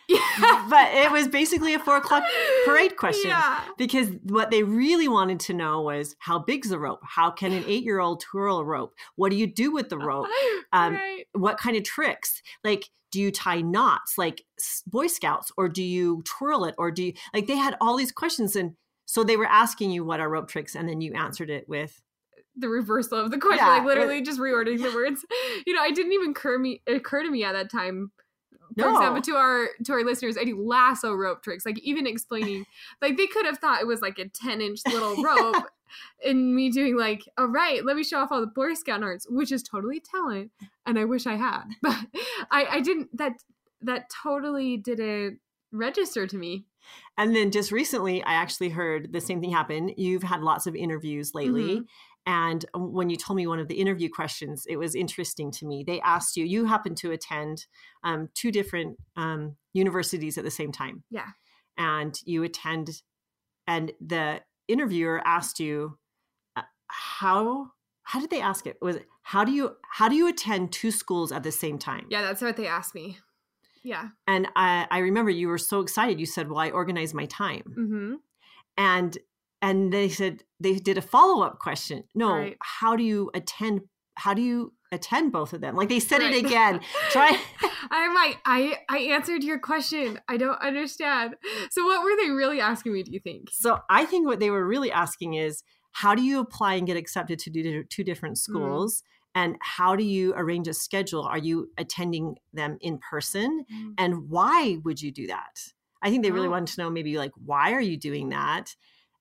yeah. 0.09 0.67
but 0.71 0.93
it 0.95 1.11
was 1.13 1.29
basically 1.29 1.75
a 1.75 1.79
four 1.79 1.97
o'clock 1.97 2.25
parade 2.67 2.97
question 2.97 3.31
Yeah. 3.31 3.61
because 3.79 4.09
what 4.25 4.51
they 4.51 4.63
really 4.63 5.09
wanted 5.09 5.41
to 5.41 5.55
know 5.55 5.83
was 5.83 6.17
how 6.19 6.39
big's 6.41 6.71
the 6.71 6.79
rope 6.79 7.01
how 7.05 7.31
can 7.31 7.53
an 7.53 7.65
eight-year-old 7.69 8.21
twirl 8.21 8.59
a 8.59 8.65
rope 8.65 8.93
what 9.17 9.31
do 9.31 9.37
you 9.37 9.47
do 9.47 9.71
with 9.73 9.89
the 9.91 9.99
rope 9.99 10.27
Um, 10.73 10.95
right. 10.95 11.25
what 11.33 11.57
kind 11.59 11.77
of 11.77 11.85
tricks 11.85 12.43
like 12.65 12.89
do 13.13 13.21
you 13.21 13.31
tie 13.31 13.61
knots 13.61 14.19
like 14.19 14.43
boy 14.87 15.07
scouts 15.07 15.53
or 15.57 15.69
do 15.69 15.83
you 15.85 16.23
twirl 16.25 16.65
it 16.65 16.75
or 16.79 16.91
do 16.91 17.05
you 17.05 17.13
like 17.33 17.47
they 17.47 17.57
had 17.57 17.77
all 17.81 17.97
these 17.97 18.13
questions 18.13 18.57
and 18.57 18.73
so 19.13 19.23
they 19.23 19.37
were 19.37 19.45
asking 19.47 19.91
you 19.91 20.03
what 20.05 20.21
are 20.21 20.31
rope 20.31 20.49
tricks 20.49 20.75
and 20.75 20.89
then 20.89 21.03
you 21.03 21.13
answered 21.13 21.51
it 21.51 21.69
with 21.69 22.01
The 22.57 22.69
reversal 22.69 23.19
of 23.19 23.31
the 23.31 23.37
question, 23.39 23.67
Yeah, 23.67 23.77
like 23.77 23.85
literally 23.85 24.23
just 24.23 24.41
reordering 24.41 24.83
the 24.83 24.91
words. 24.95 25.25
You 25.67 25.75
know, 25.75 25.83
I 25.83 25.91
didn't 25.91 26.13
even 26.15 26.31
occur 26.31 26.59
me 26.59 26.81
occur 26.87 27.23
to 27.23 27.31
me 27.31 27.45
at 27.45 27.53
that 27.53 27.71
time. 27.71 28.11
For 28.79 28.87
No. 28.87 28.95
example, 28.95 29.21
to 29.21 29.33
our 29.37 29.69
to 29.85 29.93
our 29.93 30.03
listeners, 30.03 30.39
I 30.39 30.45
do 30.45 30.59
lasso 30.59 31.13
rope 31.13 31.43
tricks. 31.43 31.67
Like 31.67 31.79
even 31.81 32.07
explaining, 32.07 32.65
like 33.03 33.19
they 33.19 33.27
could 33.27 33.45
have 33.45 33.59
thought 33.59 33.83
it 33.83 33.87
was 33.87 34.01
like 34.01 34.19
a 34.19 34.29
ten 34.31 34.63
inch 34.63 34.81
little 34.87 35.23
rope, 35.23 35.67
and 36.25 36.55
me 36.55 36.71
doing 36.71 36.97
like, 36.97 37.21
all 37.37 37.49
right, 37.49 37.85
let 37.85 37.97
me 37.97 38.03
show 38.05 38.19
off 38.19 38.33
all 38.33 38.41
the 38.41 38.47
Boy 38.47 38.73
Scout 38.73 39.03
arts, 39.03 39.27
which 39.29 39.53
is 39.53 39.63
totally 39.63 40.01
talent, 40.01 40.51
and 40.87 40.99
I 40.99 41.05
wish 41.05 41.27
I 41.27 41.35
had, 41.37 41.65
but 41.83 41.99
I 42.51 42.65
I 42.77 42.81
didn't. 42.81 43.15
That 43.19 43.35
that 43.83 44.09
totally 44.23 44.79
didn't 44.79 45.41
register 45.71 46.27
to 46.27 46.37
me. 46.39 46.65
And 47.17 47.35
then 47.35 47.51
just 47.51 47.73
recently, 47.73 48.23
I 48.25 48.35
actually 48.35 48.71
heard 48.71 49.13
the 49.13 49.21
same 49.21 49.41
thing 49.41 49.53
happen. 49.53 49.93
You've 49.97 50.23
had 50.23 50.43
lots 50.43 50.67
of 50.67 50.75
interviews 50.75 51.33
lately. 51.35 51.81
Mhm. 51.81 51.87
And 52.25 52.65
when 52.75 53.11
you 53.11 53.17
told 53.17 53.37
me 53.37 53.47
one 53.47 53.59
of 53.59 53.67
the 53.69 53.75
interview 53.81 54.09
questions, 54.09 54.65
it 54.69 54.77
was 54.77 54.95
interesting 54.95 55.51
to 55.53 55.67
me. 55.67 55.83
They 55.85 56.01
asked 56.03 56.37
you, 56.37 56.45
you 56.45 56.67
happen 56.67 56.95
to 56.97 57.11
attend 57.11 57.67
um, 58.05 58.29
two 58.35 58.53
different 58.53 58.97
um, 59.17 59.57
universities 59.73 60.39
at 60.39 60.45
the 60.45 60.51
same 60.51 60.71
time. 60.71 61.03
Yeah. 61.11 61.31
And 61.77 62.17
you 62.25 62.45
attend, 62.45 63.03
and 63.67 63.93
the 64.01 64.43
interviewer 64.69 65.21
asked 65.27 65.59
you, 65.59 65.99
uh, 66.55 66.63
how 66.87 67.73
how 68.05 68.21
did 68.21 68.31
they 68.31 68.41
ask 68.41 68.67
it 68.67 68.77
was 68.83 68.97
it, 68.97 69.07
how 69.23 69.45
do 69.45 69.53
you 69.53 69.77
how 69.89 70.09
do 70.09 70.17
you 70.17 70.29
attend 70.29 70.73
two 70.73 70.91
schools 70.91 71.31
at 71.33 71.43
the 71.45 71.53
same 71.53 71.79
time 71.79 72.07
Yeah, 72.11 72.23
that's 72.23 72.43
what 72.43 72.57
they 72.57 72.67
asked 72.67 72.95
me. 72.95 73.19
Yeah. 73.85 74.09
and 74.27 74.49
i 74.57 74.87
i 74.91 74.99
remember 74.99 75.31
you 75.31 75.49
were 75.49 75.59
so 75.59 75.81
excited 75.81 76.21
you 76.21 76.27
said 76.27 76.49
well 76.49 76.59
i 76.59 76.71
organize 76.71 77.13
my 77.15 77.27
time 77.27 77.63
Mm-hmm. 77.79 78.15
and 78.77 79.19
and 79.61 79.93
they 79.93 80.09
said 80.09 80.43
they 80.61 80.75
did 80.75 80.99
a 80.99 81.03
follow-up 81.03 81.59
question 81.59 82.05
no 82.15 82.35
Right. 82.37 82.57
how 82.61 82.97
do 82.97 83.03
you 83.03 83.31
attend 83.35 83.83
how 84.17 84.35
do 84.35 84.43
you 84.43 84.73
attend 84.93 85.33
both 85.33 85.53
of 85.53 85.61
them 85.61 85.75
like 85.75 85.89
they 85.89 86.01
said 86.01 86.21
Right. 86.21 86.35
it 86.35 86.45
again 86.45 86.81
try 87.11 87.37
I'm 87.91 88.15
like, 88.15 88.39
I 88.47 88.79
I 88.89 88.99
answered 88.99 89.43
your 89.43 89.59
question. 89.59 90.19
I 90.29 90.37
don't 90.37 90.59
understand. 90.63 91.35
So 91.71 91.85
what 91.85 92.03
were 92.05 92.17
they 92.23 92.31
really 92.31 92.61
asking 92.61 92.93
me, 92.95 93.03
do 93.03 93.11
you 93.11 93.21
think? 93.21 93.49
so 93.51 93.81
i 93.91 94.05
think 94.05 94.27
what 94.27 94.39
they 94.41 94.51
were 94.51 94.67
really 94.67 94.93
asking 94.93 95.35
is 95.35 95.63
how 95.93 96.15
do 96.15 96.23
you 96.23 96.39
apply 96.41 96.75
and 96.75 96.87
get 96.87 96.97
accepted 96.97 97.39
to 97.41 97.51
do 97.51 97.83
two 97.85 98.05
different 98.05 98.37
Mm-hmm. 98.39 98.53
And 99.35 99.57
how 99.61 99.97
do 99.97 100.05
you 100.05 100.35
arrange 100.37 100.69
a 100.69 100.75
schedule 100.75 101.23
are 101.23 101.39
you 101.39 101.71
attending 101.79 102.37
them 102.53 102.79
in 102.81 102.99
person 102.99 103.65
mm. 103.73 103.95
and 103.99 104.29
why 104.29 104.79
would 104.85 105.01
you 105.01 105.11
do 105.11 105.27
that 105.27 105.61
i 106.03 106.11
think 106.11 106.23
they 106.23 106.31
really 106.31 106.49
wanted 106.49 106.73
to 106.73 106.81
know 106.81 106.91
maybe 106.91 107.19
like 107.19 107.33
why 107.45 107.73
are 107.73 107.81
you 107.81 107.97
doing 107.97 108.31
that 108.31 108.75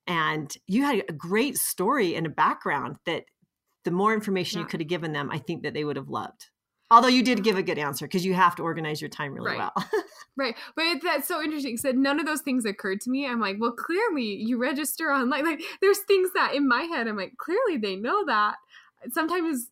and 0.08 0.56
you 0.68 0.84
had 0.84 1.04
a 1.08 1.14
great 1.14 1.58
story 1.58 2.16
and 2.16 2.26
a 2.26 2.30
background 2.30 2.98
that 3.06 3.24
the 3.84 3.92
more 3.92 4.14
information 4.14 4.60
you 4.60 4.66
could 4.66 4.80
have 4.80 4.90
given 4.90 5.14
them 5.14 5.30
i 5.32 5.38
think 5.38 5.64
that 5.64 5.74
they 5.74 5.84
would 5.84 5.96
have 5.96 6.10
loved 6.10 6.48
although 6.90 7.08
you 7.08 7.24
did 7.24 7.44
give 7.44 7.58
a 7.58 7.64
good 7.64 7.78
answer 7.78 8.06
because 8.06 8.26
you 8.26 8.34
have 8.34 8.56
to 8.56 8.64
organize 8.64 9.02
your 9.02 9.10
time 9.10 9.34
really 9.34 9.58
Right. 9.58 9.72
well 9.76 9.90
Right. 10.38 10.56
But 10.76 10.86
it, 10.86 11.04
that's 11.04 11.28
so 11.28 11.42
interesting. 11.42 11.78
Said 11.78 11.98
none 11.98 12.20
of 12.20 12.26
those 12.26 12.42
things 12.42 12.66
occurred 12.66 13.02
to 13.02 13.10
me. 13.10 13.28
I'm 13.28 13.40
like, 13.40 13.58
well, 13.60 13.74
clearly 13.74 14.24
you 14.24 14.58
register 14.58 15.12
online. 15.12 15.46
Like, 15.46 15.62
there's 15.82 16.00
things 16.00 16.32
that 16.34 16.56
in 16.56 16.68
my 16.68 16.84
head, 16.84 17.08
I'm 17.08 17.18
like, 17.18 17.34
clearly 17.38 17.78
they 17.78 17.96
know 17.96 18.26
that. 18.26 18.56
Sometimes, 19.12 19.68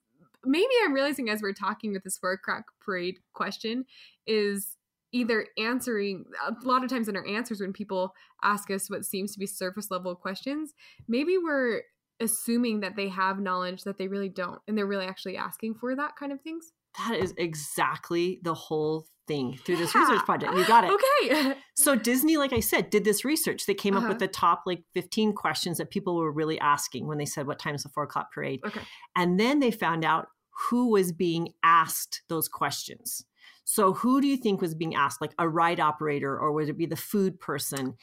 maybe 0.45 0.73
I'm 0.83 0.93
realizing 0.93 1.29
as 1.29 1.41
we're 1.41 1.53
talking 1.53 1.93
with 1.93 2.03
this 2.03 2.19
o'clock 2.23 2.65
parade 2.79 3.19
question 3.33 3.85
is 4.27 4.75
either 5.11 5.47
answering 5.57 6.25
a 6.47 6.53
lot 6.63 6.83
of 6.83 6.89
times 6.89 7.07
in 7.07 7.15
our 7.15 7.25
answers 7.25 7.61
when 7.61 7.73
people 7.73 8.13
ask 8.43 8.69
us 8.69 8.89
what 8.89 9.05
seems 9.05 9.33
to 9.33 9.39
be 9.39 9.47
surface 9.47 9.89
level 9.89 10.15
questions, 10.15 10.73
maybe 11.07 11.37
we're 11.37 11.81
assuming 12.19 12.81
that 12.81 12.95
they 12.95 13.07
have 13.07 13.39
knowledge 13.39 13.83
that 13.83 13.97
they 13.97 14.07
really 14.07 14.29
don't, 14.29 14.59
and 14.67 14.77
they're 14.77 14.85
really 14.85 15.05
actually 15.05 15.37
asking 15.37 15.73
for 15.73 15.95
that 15.95 16.15
kind 16.15 16.31
of 16.31 16.41
things. 16.41 16.73
that 16.97 17.15
is 17.15 17.33
exactly 17.37 18.39
the 18.43 18.53
whole 18.53 19.07
thing 19.29 19.57
through 19.63 19.77
this 19.77 19.93
Yeah. 19.95 20.01
research 20.01 20.25
project 20.25 20.53
you 20.55 20.65
got 20.67 20.83
it 20.83 20.91
Okay. 20.91 21.55
So 21.75 21.95
Disney, 21.95 22.35
like 22.35 22.51
I 22.51 22.59
said, 22.59 22.89
did 22.89 23.05
this 23.05 23.23
research. 23.23 23.65
They 23.65 23.73
came 23.73 23.95
up 23.95 24.01
Uh-huh. 24.03 24.09
with 24.09 24.19
the 24.19 24.27
top 24.27 24.63
like 24.65 24.83
15 24.93 25.31
questions 25.33 25.77
that 25.77 25.89
people 25.91 26.17
were 26.17 26.31
really 26.31 26.59
asking 26.59 27.07
when 27.07 27.17
they 27.17 27.25
said, 27.25 27.47
What 27.47 27.57
time's 27.59 27.83
the 27.83 27.89
four 27.89 28.03
o'clock 28.03 28.33
parade? 28.33 28.59
okay. 28.65 28.81
And 29.15 29.39
then 29.39 29.59
they 29.61 29.71
found 29.71 30.03
out 30.03 30.27
who 30.69 30.89
was 30.89 31.13
being 31.13 31.53
asked 31.63 32.23
those 32.27 32.49
questions. 32.49 33.23
So 33.63 33.93
who 33.93 34.19
do 34.19 34.27
you 34.27 34.35
think 34.35 34.59
was 34.61 34.75
being 34.75 34.95
asked? 34.95 35.21
Like 35.21 35.33
a 35.39 35.47
ride 35.47 35.79
operator, 35.79 36.37
or 36.37 36.51
would 36.51 36.67
it 36.67 36.77
be 36.77 36.85
the 36.87 36.95
food 36.97 37.39
person? 37.39 37.95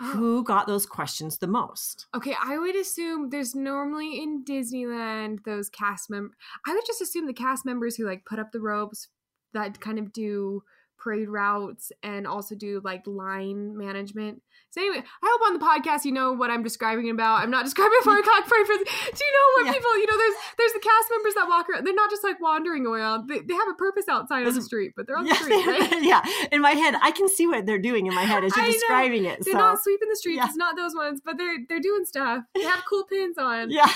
Oh. 0.00 0.04
Who 0.06 0.42
got 0.42 0.66
those 0.66 0.86
questions 0.86 1.38
the 1.38 1.46
most? 1.46 2.06
Okay, 2.16 2.34
I 2.42 2.58
would 2.58 2.74
assume 2.74 3.28
there's 3.30 3.54
normally 3.54 4.20
in 4.20 4.42
Disneyland 4.44 5.44
those 5.44 5.68
cast 5.68 6.10
members. 6.10 6.34
I 6.66 6.74
would 6.74 6.86
just 6.86 7.02
assume 7.02 7.26
the 7.26 7.32
cast 7.34 7.64
members 7.64 7.94
who 7.96 8.04
like 8.06 8.24
put 8.24 8.38
up 8.40 8.50
the 8.52 8.60
ropes 8.60 9.08
that 9.54 9.80
kind 9.80 9.98
of 9.98 10.12
do 10.12 10.62
parade 10.98 11.28
routes 11.28 11.90
and 12.04 12.28
also 12.28 12.54
do 12.54 12.80
like 12.84 13.04
line 13.08 13.76
management. 13.76 14.40
So 14.70 14.80
anyway, 14.80 14.98
I 15.04 15.26
hope 15.36 15.50
on 15.50 15.58
the 15.58 15.64
podcast 15.64 16.04
you 16.04 16.12
know 16.12 16.32
what 16.32 16.48
I'm 16.48 16.62
describing 16.62 17.10
about. 17.10 17.42
I'm 17.42 17.50
not 17.50 17.64
describing 17.68 17.98
a 18.00 18.04
four 18.04 18.16
o'clock 18.18 18.46
parade. 18.46 18.66
For, 18.66 18.72
do 18.74 18.78
you 18.78 18.84
know 18.86 19.46
what 19.56 19.66
Yeah. 19.66 19.72
people? 19.72 19.98
You 19.98 20.06
know, 20.06 20.16
there's 20.16 20.34
there's 20.58 20.72
the 20.74 20.78
cast 20.78 21.08
members 21.10 21.34
that 21.34 21.48
walk 21.48 21.68
around. 21.68 21.84
They're 21.86 21.92
not 21.94 22.08
just 22.08 22.22
like 22.22 22.40
wandering 22.40 22.86
around. 22.86 23.28
They, 23.28 23.40
they 23.40 23.54
have 23.54 23.66
a 23.68 23.74
purpose 23.74 24.04
outside 24.08 24.46
of 24.46 24.54
the 24.54 24.62
street, 24.62 24.92
but 24.96 25.08
they're 25.08 25.16
on 25.18 25.26
Yeah, 25.26 25.32
the 25.32 25.38
street, 25.40 25.66
right? 25.66 26.02
yeah. 26.02 26.22
In 26.52 26.60
my 26.60 26.70
head, 26.72 26.94
I 27.02 27.10
can 27.10 27.28
see 27.28 27.48
what 27.48 27.66
they're 27.66 27.80
doing 27.80 28.06
in 28.06 28.14
my 28.14 28.22
head 28.22 28.44
as 28.44 28.54
you're 28.54 28.64
I 28.64 28.68
know. 28.68 28.72
describing 28.74 29.24
it. 29.24 29.40
They're 29.44 29.54
so 29.54 29.58
not 29.58 29.82
sweeping 29.82 30.08
the 30.08 30.14
streets. 30.16 30.36
Yeah. 30.36 30.46
It's 30.46 30.56
not 30.56 30.76
those 30.76 30.94
ones, 30.94 31.20
but 31.24 31.36
they're 31.36 31.58
they're 31.68 31.80
doing 31.80 32.04
stuff. 32.04 32.44
They 32.54 32.62
have 32.62 32.84
cool 32.88 33.02
pins 33.10 33.38
on. 33.38 33.70
yeah. 33.72 33.90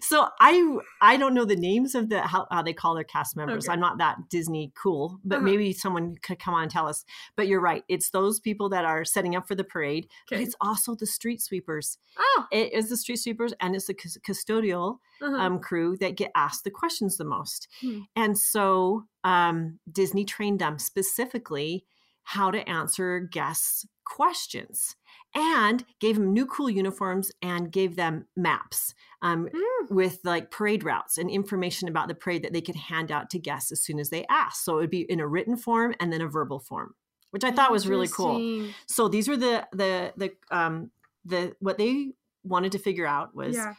So 0.00 0.28
I 0.40 0.78
I 1.00 1.16
don't 1.16 1.34
know 1.34 1.44
the 1.44 1.56
names 1.56 1.94
of 1.94 2.08
the 2.08 2.22
how, 2.22 2.46
how 2.50 2.62
they 2.62 2.72
call 2.72 2.94
their 2.94 3.04
cast 3.04 3.36
members. 3.36 3.66
Okay. 3.66 3.72
I'm 3.72 3.80
not 3.80 3.98
that 3.98 4.28
Disney 4.28 4.72
cool, 4.80 5.18
but 5.24 5.36
Uh-huh. 5.36 5.44
maybe 5.44 5.72
someone 5.72 6.16
could 6.22 6.38
come 6.38 6.54
on 6.54 6.62
and 6.62 6.70
tell 6.70 6.88
us. 6.88 7.04
But 7.36 7.48
you're 7.48 7.60
right. 7.60 7.84
It's 7.88 8.10
those 8.10 8.40
people 8.40 8.68
that 8.70 8.84
are 8.84 9.04
setting 9.04 9.36
up 9.36 9.46
for 9.46 9.54
the 9.54 9.64
parade, 9.64 10.08
but 10.28 10.40
it's 10.40 10.56
also 10.60 10.94
the 10.94 11.06
street 11.06 11.40
sweepers. 11.40 11.98
Oh. 12.18 12.46
It 12.50 12.72
is 12.72 12.88
the 12.88 12.96
street 12.96 13.18
sweepers 13.18 13.52
and 13.60 13.74
it's 13.74 13.86
the 13.86 13.94
cus- 13.94 14.18
custodial 14.26 14.98
uh-huh. 15.22 15.36
um, 15.36 15.58
crew 15.60 15.96
that 15.98 16.16
get 16.16 16.30
asked 16.34 16.64
the 16.64 16.70
questions 16.70 17.16
the 17.16 17.24
most. 17.24 17.68
Hmm. 17.80 18.00
And 18.16 18.38
so 18.38 19.04
um, 19.24 19.78
Disney 19.90 20.24
trained 20.24 20.60
them 20.60 20.78
specifically 20.78 21.84
how 22.24 22.50
to 22.50 22.68
answer 22.68 23.20
guests' 23.20 23.86
questions 24.04 24.96
and 25.38 25.84
gave 26.00 26.16
them 26.16 26.32
new 26.32 26.44
cool 26.46 26.68
uniforms 26.68 27.30
and 27.40 27.70
gave 27.72 27.96
them 27.96 28.26
maps 28.36 28.94
um, 29.22 29.48
Mm. 29.54 29.90
with 29.90 30.18
like 30.24 30.50
parade 30.50 30.84
routes 30.84 31.16
and 31.18 31.30
information 31.30 31.88
about 31.88 32.08
the 32.08 32.14
parade 32.14 32.42
that 32.42 32.52
they 32.52 32.60
could 32.60 32.76
hand 32.76 33.10
out 33.12 33.30
to 33.30 33.38
guests 33.38 33.72
as 33.72 33.80
soon 33.82 33.98
as 33.98 34.10
they 34.10 34.24
asked. 34.28 34.64
So 34.64 34.78
it 34.78 34.80
would 34.82 34.90
be 34.90 35.02
in 35.10 35.20
a 35.20 35.26
written 35.26 35.56
form 35.56 35.94
and 36.00 36.12
then 36.12 36.20
a 36.20 36.28
verbal 36.28 36.58
form, 36.58 36.94
which 37.30 37.44
I 37.44 37.50
thought 37.52 37.70
was 37.72 37.88
really 37.88 38.08
cool. 38.08 38.38
So 38.86 39.08
these 39.08 39.28
were 39.28 39.36
the 39.36 39.66
the 39.72 40.12
the 40.16 40.32
um 40.50 40.90
the 41.24 41.54
what 41.60 41.78
they 41.78 42.12
wanted 42.44 42.72
to 42.72 42.78
figure 42.78 43.06
out 43.06 43.34
was 43.34 43.56
Yeah. 43.56 43.74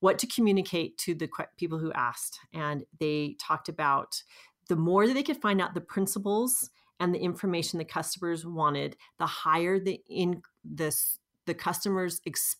what 0.00 0.18
to 0.18 0.26
communicate 0.26 0.98
to 0.98 1.14
the 1.14 1.28
people 1.56 1.78
who 1.78 1.92
asked 1.92 2.38
and 2.52 2.84
they 2.98 3.36
talked 3.40 3.68
about 3.68 4.22
the 4.68 4.76
more 4.76 5.06
that 5.06 5.14
they 5.14 5.22
could 5.22 5.40
find 5.40 5.60
out 5.60 5.74
the 5.74 5.80
principles 5.80 6.70
and 7.00 7.14
the 7.14 7.18
information 7.20 7.78
the 7.78 7.84
customers 7.84 8.44
wanted 8.44 8.96
the 9.18 9.26
higher 9.26 9.78
the 9.78 10.00
in 10.08 10.42
this 10.64 11.18
the 11.46 11.54
customers 11.54 12.20
ex- 12.26 12.56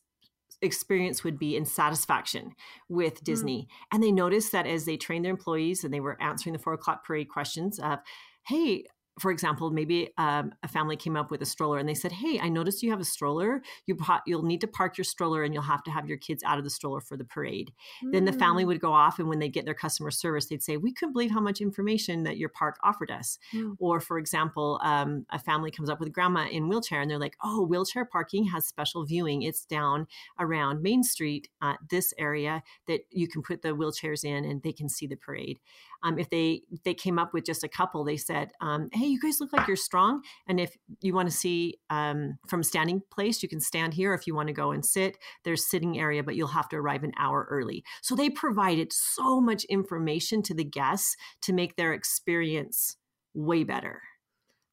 experience 0.60 1.24
would 1.24 1.38
be 1.38 1.56
in 1.56 1.64
satisfaction 1.64 2.52
with 2.88 3.18
hmm. 3.18 3.24
disney. 3.24 3.68
And 3.92 4.02
they 4.02 4.12
noticed 4.12 4.52
that 4.52 4.66
as 4.66 4.84
they 4.84 4.96
trained 4.96 5.24
their 5.24 5.32
employees 5.32 5.84
and 5.84 5.92
they 5.92 6.00
were 6.00 6.20
answering 6.20 6.52
the 6.52 6.58
four 6.58 6.74
o'clock 6.74 7.04
parade 7.04 7.28
questions 7.28 7.78
of 7.78 8.00
hey 8.46 8.84
for 9.20 9.30
example, 9.30 9.70
maybe 9.70 10.10
um, 10.16 10.54
a 10.62 10.68
family 10.68 10.96
came 10.96 11.16
up 11.16 11.30
with 11.30 11.42
a 11.42 11.46
stroller 11.46 11.78
and 11.78 11.88
they 11.88 11.94
said, 11.94 12.12
"Hey, 12.12 12.38
I 12.40 12.48
noticed 12.48 12.82
you 12.82 12.90
have 12.90 13.00
a 13.00 13.04
stroller. 13.04 13.62
You 13.86 13.96
you'll 14.26 14.42
need 14.42 14.60
to 14.62 14.66
park 14.68 14.96
your 14.96 15.04
stroller 15.04 15.42
and 15.44 15.52
you'll 15.52 15.62
have 15.64 15.82
to 15.84 15.90
have 15.90 16.08
your 16.08 16.16
kids 16.16 16.42
out 16.44 16.58
of 16.58 16.64
the 16.64 16.70
stroller 16.70 17.00
for 17.00 17.16
the 17.16 17.24
parade." 17.24 17.72
Then 18.10 18.24
the 18.24 18.32
family 18.32 18.64
Mm. 18.64 18.66
would 18.66 18.80
go 18.80 18.92
off 18.92 19.18
and 19.18 19.28
when 19.28 19.38
they 19.38 19.48
get 19.50 19.64
their 19.66 19.74
customer 19.74 20.10
service, 20.10 20.46
they'd 20.46 20.62
say, 20.62 20.76
"We 20.78 20.92
couldn't 20.92 21.12
believe 21.12 21.30
how 21.30 21.40
much 21.40 21.60
information 21.60 22.22
that 22.22 22.38
your 22.38 22.48
park 22.48 22.78
offered 22.82 23.10
us." 23.10 23.38
Mm. 23.52 23.76
Or, 23.78 24.00
for 24.00 24.18
example, 24.18 24.80
um, 24.82 25.26
a 25.30 25.38
family 25.38 25.70
comes 25.70 25.90
up 25.90 26.00
with 26.00 26.12
grandma 26.12 26.46
in 26.48 26.68
wheelchair 26.68 27.00
and 27.00 27.10
they're 27.10 27.18
like, 27.18 27.36
"Oh, 27.42 27.62
wheelchair 27.66 28.04
parking 28.06 28.44
has 28.44 28.66
special 28.66 29.04
viewing. 29.04 29.42
It's 29.42 29.64
down 29.66 30.06
around 30.38 30.82
Main 30.82 31.02
Street, 31.02 31.48
uh, 31.60 31.76
this 31.90 32.14
area 32.18 32.62
that 32.86 33.02
you 33.10 33.28
can 33.28 33.42
put 33.42 33.62
the 33.62 33.70
wheelchairs 33.76 34.24
in 34.24 34.44
and 34.44 34.62
they 34.62 34.72
can 34.72 34.88
see 34.88 35.06
the 35.06 35.16
parade." 35.16 35.60
Um, 36.02 36.18
if 36.18 36.30
they 36.30 36.62
they 36.84 36.94
came 36.94 37.18
up 37.18 37.32
with 37.32 37.44
just 37.44 37.64
a 37.64 37.68
couple, 37.68 38.04
they 38.04 38.16
said, 38.16 38.52
um, 38.60 38.88
"Hey, 38.92 39.06
you 39.06 39.20
guys 39.20 39.38
look 39.40 39.52
like 39.52 39.66
you're 39.66 39.76
strong, 39.76 40.22
and 40.46 40.60
if 40.60 40.76
you 41.00 41.14
want 41.14 41.30
to 41.30 41.36
see 41.36 41.78
um, 41.90 42.38
from 42.46 42.62
standing 42.62 43.02
place, 43.12 43.42
you 43.42 43.48
can 43.48 43.60
stand 43.60 43.94
here. 43.94 44.14
If 44.14 44.26
you 44.26 44.34
want 44.34 44.48
to 44.48 44.54
go 44.54 44.72
and 44.72 44.84
sit, 44.84 45.18
there's 45.44 45.68
sitting 45.68 45.98
area, 45.98 46.22
but 46.22 46.36
you'll 46.36 46.48
have 46.48 46.68
to 46.70 46.76
arrive 46.76 47.04
an 47.04 47.12
hour 47.18 47.46
early." 47.50 47.84
So 48.02 48.14
they 48.14 48.30
provided 48.30 48.92
so 48.92 49.40
much 49.40 49.64
information 49.64 50.42
to 50.42 50.54
the 50.54 50.64
guests 50.64 51.16
to 51.42 51.52
make 51.52 51.76
their 51.76 51.92
experience 51.92 52.96
way 53.34 53.64
better. 53.64 54.02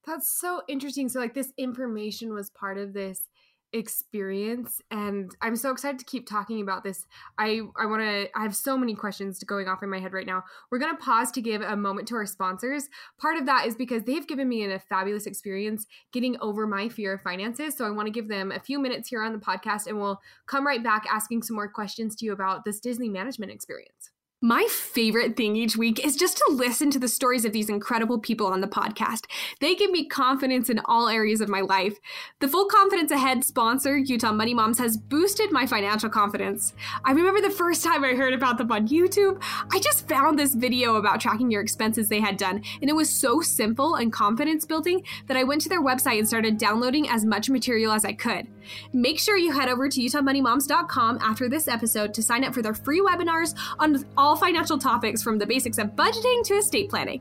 That's 0.05 0.29
so 0.29 0.61
interesting. 0.67 1.09
So, 1.09 1.19
like, 1.19 1.33
this 1.33 1.53
information 1.57 2.33
was 2.33 2.49
part 2.49 2.77
of 2.77 2.93
this 2.93 3.28
experience, 3.73 4.81
and 4.91 5.35
I'm 5.41 5.55
so 5.55 5.71
excited 5.71 5.99
to 5.99 6.05
keep 6.05 6.27
talking 6.27 6.61
about 6.61 6.83
this. 6.83 7.05
I 7.37 7.61
I 7.77 7.85
want 7.85 8.01
to. 8.01 8.29
I 8.37 8.43
have 8.43 8.55
so 8.55 8.77
many 8.77 8.95
questions 8.95 9.43
going 9.43 9.67
off 9.67 9.83
in 9.83 9.89
my 9.89 9.99
head 9.99 10.13
right 10.13 10.25
now. 10.25 10.43
We're 10.71 10.79
gonna 10.79 10.97
pause 10.97 11.31
to 11.31 11.41
give 11.41 11.61
a 11.61 11.75
moment 11.75 12.07
to 12.09 12.15
our 12.15 12.25
sponsors. 12.25 12.89
Part 13.19 13.37
of 13.37 13.45
that 13.45 13.67
is 13.67 13.75
because 13.75 14.03
they've 14.03 14.27
given 14.27 14.49
me 14.49 14.63
a 14.65 14.79
fabulous 14.79 15.25
experience 15.25 15.85
getting 16.11 16.37
over 16.41 16.65
my 16.67 16.89
fear 16.89 17.13
of 17.13 17.21
finances. 17.21 17.75
So 17.77 17.85
I 17.85 17.91
want 17.91 18.07
to 18.07 18.11
give 18.11 18.27
them 18.27 18.51
a 18.51 18.59
few 18.59 18.79
minutes 18.79 19.09
here 19.09 19.23
on 19.23 19.33
the 19.33 19.39
podcast, 19.39 19.87
and 19.87 19.99
we'll 19.99 20.19
come 20.47 20.65
right 20.65 20.83
back 20.83 21.05
asking 21.11 21.43
some 21.43 21.55
more 21.55 21.69
questions 21.69 22.15
to 22.17 22.25
you 22.25 22.33
about 22.33 22.65
this 22.65 22.79
Disney 22.79 23.09
management 23.09 23.51
experience. 23.51 24.11
My 24.41 24.65
favorite 24.69 25.35
thing 25.35 25.57
each 25.57 25.75
week 25.75 26.05
is 26.05 26.15
just 26.15 26.37
to 26.37 26.45
listen 26.49 26.89
to 26.91 26.99
the 26.99 27.09
stories 27.09 27.43
of 27.43 27.51
these 27.51 27.67
incredible 27.67 28.17
people 28.19 28.47
on 28.47 28.61
the 28.61 28.69
podcast. 28.69 29.25
They 29.59 29.75
give 29.75 29.91
me 29.91 30.07
confidence 30.07 30.69
in 30.69 30.79
all 30.85 31.09
areas 31.09 31.41
of 31.41 31.49
my 31.49 31.59
life. 31.59 31.97
The 32.39 32.47
Full 32.47 32.67
Confidence 32.67 33.11
Ahead 33.11 33.43
sponsor, 33.43 33.97
Utah 33.97 34.31
Money 34.31 34.53
Moms, 34.53 34.79
has 34.79 34.95
boosted 34.95 35.51
my 35.51 35.65
financial 35.65 36.09
confidence. 36.09 36.73
I 37.03 37.11
remember 37.11 37.41
the 37.41 37.49
first 37.49 37.83
time 37.83 38.05
I 38.05 38.13
heard 38.13 38.33
about 38.33 38.57
them 38.57 38.71
on 38.71 38.87
YouTube, 38.87 39.43
I 39.73 39.79
just 39.79 40.07
found 40.07 40.39
this 40.39 40.55
video 40.55 40.95
about 40.95 41.19
tracking 41.19 41.51
your 41.51 41.61
expenses 41.61 42.07
they 42.07 42.21
had 42.21 42.37
done, 42.37 42.63
and 42.81 42.89
it 42.89 42.95
was 42.95 43.09
so 43.09 43.41
simple 43.41 43.95
and 43.95 44.13
confidence 44.13 44.63
building 44.63 45.03
that 45.27 45.35
I 45.35 45.43
went 45.43 45.59
to 45.63 45.69
their 45.69 45.83
website 45.83 46.17
and 46.17 46.27
started 46.27 46.57
downloading 46.57 47.09
as 47.09 47.25
much 47.25 47.49
material 47.49 47.91
as 47.91 48.05
I 48.05 48.13
could. 48.13 48.47
Make 48.93 49.19
sure 49.19 49.35
you 49.35 49.51
head 49.51 49.67
over 49.67 49.89
to 49.89 49.99
utahmoneymoms.com 49.99 51.17
after 51.21 51.49
this 51.49 51.67
episode 51.67 52.13
to 52.13 52.23
sign 52.23 52.45
up 52.45 52.53
for 52.53 52.61
their 52.61 52.73
free 52.73 53.01
webinars 53.01 53.53
on 53.79 54.05
all 54.15 54.28
all 54.29 54.35
financial 54.35 54.77
topics 54.77 55.23
from 55.23 55.39
the 55.39 55.45
basics 55.45 55.79
of 55.79 55.87
budgeting 55.95 56.43
to 56.43 56.53
estate 56.53 56.87
planning. 56.87 57.19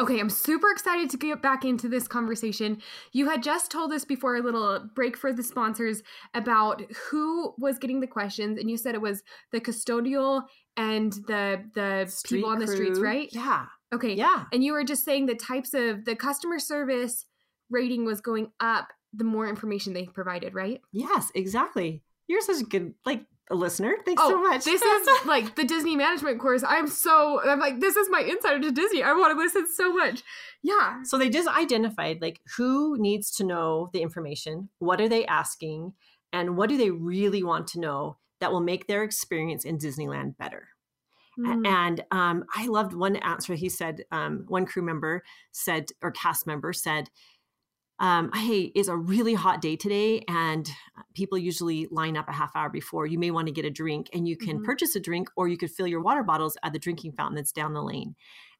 Okay, 0.00 0.18
I'm 0.18 0.30
super 0.30 0.70
excited 0.70 1.10
to 1.10 1.18
get 1.18 1.42
back 1.42 1.66
into 1.66 1.90
this 1.90 2.08
conversation. 2.08 2.80
You 3.12 3.28
had 3.28 3.42
just 3.42 3.70
told 3.70 3.92
us 3.92 4.06
before 4.06 4.36
a 4.36 4.40
little 4.40 4.88
break 4.94 5.18
for 5.18 5.30
the 5.30 5.42
sponsors 5.42 6.02
about 6.32 6.80
who 7.10 7.52
was 7.58 7.78
getting 7.78 8.00
the 8.00 8.06
questions, 8.06 8.58
and 8.58 8.70
you 8.70 8.78
said 8.78 8.94
it 8.94 9.02
was 9.02 9.22
the 9.52 9.60
custodial 9.60 10.44
and 10.78 11.12
the 11.28 11.62
the 11.74 12.06
Street 12.08 12.38
people 12.38 12.50
on 12.50 12.58
the 12.58 12.64
crew. 12.64 12.76
streets, 12.76 12.98
right? 12.98 13.28
Yeah. 13.30 13.66
Okay. 13.94 14.14
Yeah. 14.14 14.44
And 14.54 14.64
you 14.64 14.72
were 14.72 14.84
just 14.84 15.04
saying 15.04 15.26
the 15.26 15.34
types 15.34 15.74
of 15.74 16.06
the 16.06 16.16
customer 16.16 16.58
service 16.58 17.26
rating 17.68 18.06
was 18.06 18.22
going 18.22 18.52
up 18.58 18.88
the 19.12 19.24
more 19.24 19.46
information 19.48 19.92
they 19.92 20.06
provided, 20.06 20.54
right? 20.54 20.80
Yes, 20.92 21.30
exactly. 21.34 22.02
You're 22.26 22.40
such 22.40 22.62
a 22.62 22.64
good 22.64 22.94
like 23.04 23.26
a 23.50 23.54
listener. 23.54 23.96
Thanks 24.04 24.22
so 24.22 24.40
much. 24.40 24.62
Oh, 24.66 24.70
this 24.70 24.82
is 24.82 25.26
like 25.26 25.54
the 25.54 25.64
Disney 25.64 25.96
management 25.96 26.40
course. 26.40 26.62
I'm 26.66 26.88
so 26.88 27.40
I'm 27.46 27.60
like 27.60 27.80
this 27.80 27.96
is 27.96 28.08
my 28.10 28.20
insider 28.20 28.60
to 28.60 28.70
Disney. 28.70 29.02
I 29.02 29.12
want 29.12 29.32
to 29.32 29.38
listen 29.38 29.66
so 29.72 29.92
much. 29.92 30.22
Yeah. 30.62 31.02
So 31.04 31.18
they 31.18 31.28
just 31.28 31.48
identified 31.48 32.22
like 32.22 32.40
who 32.56 32.96
needs 32.98 33.30
to 33.36 33.44
know 33.44 33.90
the 33.92 34.02
information, 34.02 34.70
what 34.78 35.00
are 35.00 35.08
they 35.08 35.26
asking, 35.26 35.92
and 36.32 36.56
what 36.56 36.68
do 36.68 36.76
they 36.76 36.90
really 36.90 37.42
want 37.42 37.66
to 37.68 37.80
know 37.80 38.16
that 38.40 38.52
will 38.52 38.60
make 38.60 38.86
their 38.86 39.02
experience 39.04 39.64
in 39.64 39.78
Disneyland 39.78 40.36
better. 40.36 40.68
Mm. 41.38 41.66
And 41.66 42.04
um, 42.10 42.44
I 42.54 42.66
loved 42.66 42.94
one 42.94 43.16
answer. 43.16 43.54
He 43.54 43.68
said, 43.68 44.04
um, 44.12 44.44
one 44.48 44.66
crew 44.66 44.82
member 44.82 45.22
said, 45.52 45.86
or 46.02 46.10
cast 46.12 46.46
member 46.46 46.72
said, 46.72 47.10
um, 47.98 48.30
Hey, 48.32 48.72
it's 48.74 48.88
a 48.88 48.96
really 48.96 49.34
hot 49.34 49.60
day 49.60 49.76
today, 49.76 50.24
and 50.28 50.68
people 51.14 51.38
usually 51.38 51.86
line 51.90 52.16
up 52.16 52.28
a 52.28 52.32
half 52.32 52.54
hour 52.56 52.68
before. 52.70 53.06
You 53.06 53.18
may 53.18 53.30
want 53.30 53.46
to 53.46 53.52
get 53.52 53.64
a 53.64 53.70
drink, 53.70 54.10
and 54.12 54.26
you 54.28 54.36
can 54.36 54.58
Mhm. 54.58 54.64
purchase 54.64 54.96
a 54.96 55.00
drink, 55.00 55.28
or 55.36 55.48
you 55.48 55.56
could 55.56 55.70
fill 55.70 55.86
your 55.86 56.00
water 56.00 56.22
bottles 56.22 56.56
at 56.62 56.72
the 56.72 56.78
drinking 56.78 57.12
fountain 57.12 57.36
that's 57.36 57.52
down 57.52 57.72
the 57.72 57.82
lane. 57.82 58.16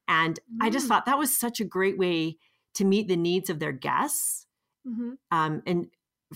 And 0.09 0.39
I 0.61 0.71
just 0.71 0.87
Mm. 0.87 0.89
thought 0.89 1.07
that 1.07 1.19
was 1.19 1.37
such 1.39 1.61
a 1.61 1.65
great 1.65 1.99
way 1.99 2.39
to 2.75 2.85
meet 2.85 3.09
the 3.09 3.17
needs 3.17 3.51
of 3.51 3.59
their 3.59 3.73
guests 3.73 4.47
Mhm. 4.85 5.19
um, 5.31 5.63
and 5.67 5.91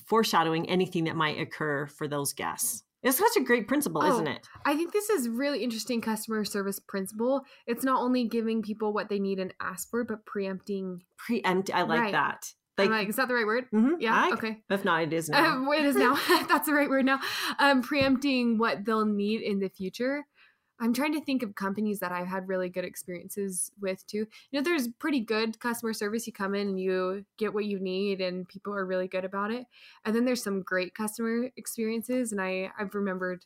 foreshadowing 0.07 0.69
anything 0.69 1.05
that 1.05 1.17
might 1.17 1.39
occur 1.41 1.87
for 1.87 2.09
those 2.09 2.33
guests. 2.33 2.85
It's 3.03 3.19
such 3.19 3.37
a 3.37 3.41
great 3.45 3.69
principle, 3.69 4.03
Oh, 4.03 4.09
isn't 4.09 4.27
it? 4.27 4.47
I 4.65 4.77
think 4.77 4.93
this 4.93 5.09
is 5.11 5.29
really 5.29 5.63
interesting 5.63 6.01
customer 6.01 6.45
service 6.45 6.81
principle. 6.81 7.43
It's 7.67 7.85
not 7.85 8.01
only 8.01 8.27
giving 8.29 8.63
people 8.63 8.93
what 8.93 9.09
they 9.09 9.19
need 9.19 9.39
and 9.39 9.55
ask 9.61 9.89
for, 9.91 10.05
but 10.05 10.25
preempting. 10.27 11.05
Preempt. 11.17 11.71
I 11.73 11.83
like 11.83 12.01
Right. 12.01 12.13
that. 12.13 12.55
Like, 12.79 12.91
like, 12.91 13.09
is 13.09 13.17
that 13.17 13.29
the 13.29 13.35
right 13.35 13.47
word? 13.47 13.67
mhm, 13.73 13.97
Yeah. 14.01 14.15
I- 14.15 14.33
okay. 14.33 14.63
If 14.71 14.85
not, 14.85 15.03
it 15.03 15.13
is 15.13 15.29
now. 15.29 15.53
Um, 15.55 15.69
it 15.73 15.85
is 15.85 15.97
now. 15.97 16.15
That's 16.49 16.67
the 16.67 16.75
right 16.75 16.89
word 16.89 17.05
now. 17.05 17.21
Um, 17.59 17.83
preempting 17.83 18.59
what 18.59 18.85
they'll 18.85 19.05
need 19.05 19.43
in 19.43 19.59
the 19.61 19.69
future. 19.69 20.27
I'm 20.81 20.95
trying 20.95 21.13
to 21.15 21.21
think 21.21 21.43
of 21.43 21.57
companies 21.57 21.99
that 21.99 22.13
I've 22.13 22.29
had 22.29 22.47
really 22.47 22.69
good 22.69 22.85
experiences 22.85 23.73
with 23.81 24.07
too. 24.07 24.27
You 24.53 24.61
know, 24.61 24.63
there's 24.63 24.87
pretty 24.87 25.19
good 25.19 25.59
customer 25.59 25.93
service. 25.93 26.25
You 26.25 26.33
come 26.33 26.55
in 26.55 26.69
and 26.69 26.81
you 26.81 27.25
get 27.37 27.53
what 27.53 27.65
you 27.65 27.81
need, 27.81 28.21
and 28.21 28.47
people 28.49 28.73
are 28.75 28.87
really 28.87 29.09
good 29.09 29.25
about 29.25 29.51
it. 29.51 29.67
And 30.05 30.15
then 30.15 30.25
there's 30.25 30.43
some 30.43 30.63
great 30.63 30.95
customer 30.95 31.51
experiences, 31.57 32.31
and 32.31 32.41
I 32.41 32.71
I've 32.79 32.95
remembered, 32.95 33.45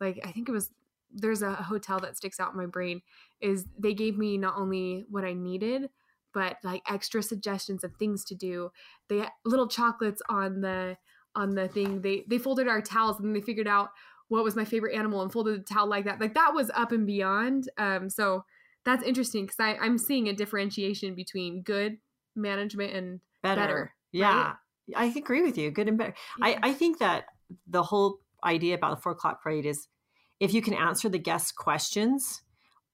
like 0.00 0.18
I 0.24 0.32
think 0.32 0.48
it 0.48 0.52
was 0.52 0.70
there's 1.14 1.42
a 1.42 1.52
hotel 1.54 2.00
that 2.00 2.16
sticks 2.16 2.40
out 2.40 2.52
in 2.52 2.56
my 2.58 2.66
brain 2.66 3.02
is 3.40 3.66
they 3.78 3.92
gave 3.94 4.16
me 4.18 4.36
not 4.38 4.54
only 4.56 5.04
what 5.08 5.24
I 5.24 5.34
needed, 5.34 5.88
but 6.34 6.56
like 6.62 6.82
extra 6.88 7.22
suggestions 7.22 7.84
of 7.84 7.94
things 7.96 8.24
to 8.24 8.34
do. 8.34 8.70
They 9.08 9.18
had 9.18 9.30
little 9.44 9.68
chocolates 9.68 10.22
on 10.28 10.60
the 10.60 10.96
on 11.34 11.50
the 11.50 11.68
thing. 11.68 12.02
They 12.02 12.24
they 12.28 12.38
folded 12.38 12.68
our 12.68 12.80
towels 12.82 13.20
and 13.20 13.34
they 13.34 13.40
figured 13.40 13.68
out 13.68 13.90
what 14.28 14.44
was 14.44 14.56
my 14.56 14.64
favorite 14.64 14.94
animal 14.94 15.22
and 15.22 15.32
folded 15.32 15.60
the 15.60 15.74
towel 15.74 15.86
like 15.88 16.04
that. 16.06 16.20
Like 16.20 16.34
that 16.34 16.54
was 16.54 16.70
up 16.74 16.92
and 16.92 17.06
beyond. 17.06 17.68
Um, 17.78 18.08
so 18.10 18.44
that's 18.84 19.02
interesting 19.04 19.44
because 19.44 19.60
I 19.60 19.76
I'm 19.76 19.98
seeing 19.98 20.28
a 20.28 20.32
differentiation 20.32 21.14
between 21.14 21.62
good 21.62 21.98
management 22.34 22.94
and 22.94 23.20
better. 23.42 23.60
better, 23.60 23.94
Yeah. 24.12 24.54
I 24.96 25.06
agree 25.06 25.42
with 25.42 25.56
you. 25.56 25.70
Good 25.70 25.88
and 25.88 25.96
better. 25.98 26.14
I, 26.40 26.50
Yeah. 26.52 26.58
I 26.62 26.72
think 26.72 26.98
that 26.98 27.26
the 27.66 27.82
whole 27.82 28.18
idea 28.44 28.74
about 28.74 28.96
the 28.96 29.02
four 29.02 29.12
o'clock 29.12 29.42
parade 29.42 29.64
is 29.66 29.86
if 30.40 30.52
you 30.52 30.60
can 30.62 30.74
answer 30.74 31.08
the 31.08 31.18
guests' 31.18 31.52
questions, 31.52 32.42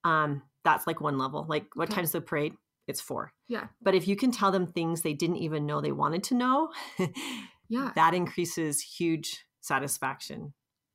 um, 0.03 0.43
that's 0.63 0.85
like 0.85 1.01
one 1.01 1.17
level. 1.17 1.45
Like, 1.49 1.65
what 1.75 1.89
Okay. 1.89 1.95
time's 1.95 2.11
the 2.11 2.21
parade? 2.21 2.53
It's 2.89 2.99
four. 3.01 3.31
Yeah. 3.47 3.67
But 3.81 3.95
if 3.95 4.07
you 4.07 4.15
can 4.15 4.31
tell 4.31 4.51
them 4.51 4.67
things 4.67 5.01
they 5.01 5.13
didn't 5.13 5.37
even 5.37 5.65
know 5.65 5.79
they 5.79 5.91
wanted 5.91 6.23
to 6.25 6.35
know, 6.35 6.69
yeah, 7.69 7.91
that 7.95 8.13
increases 8.13 8.81
huge 8.81 9.45
satisfaction. 9.61 10.53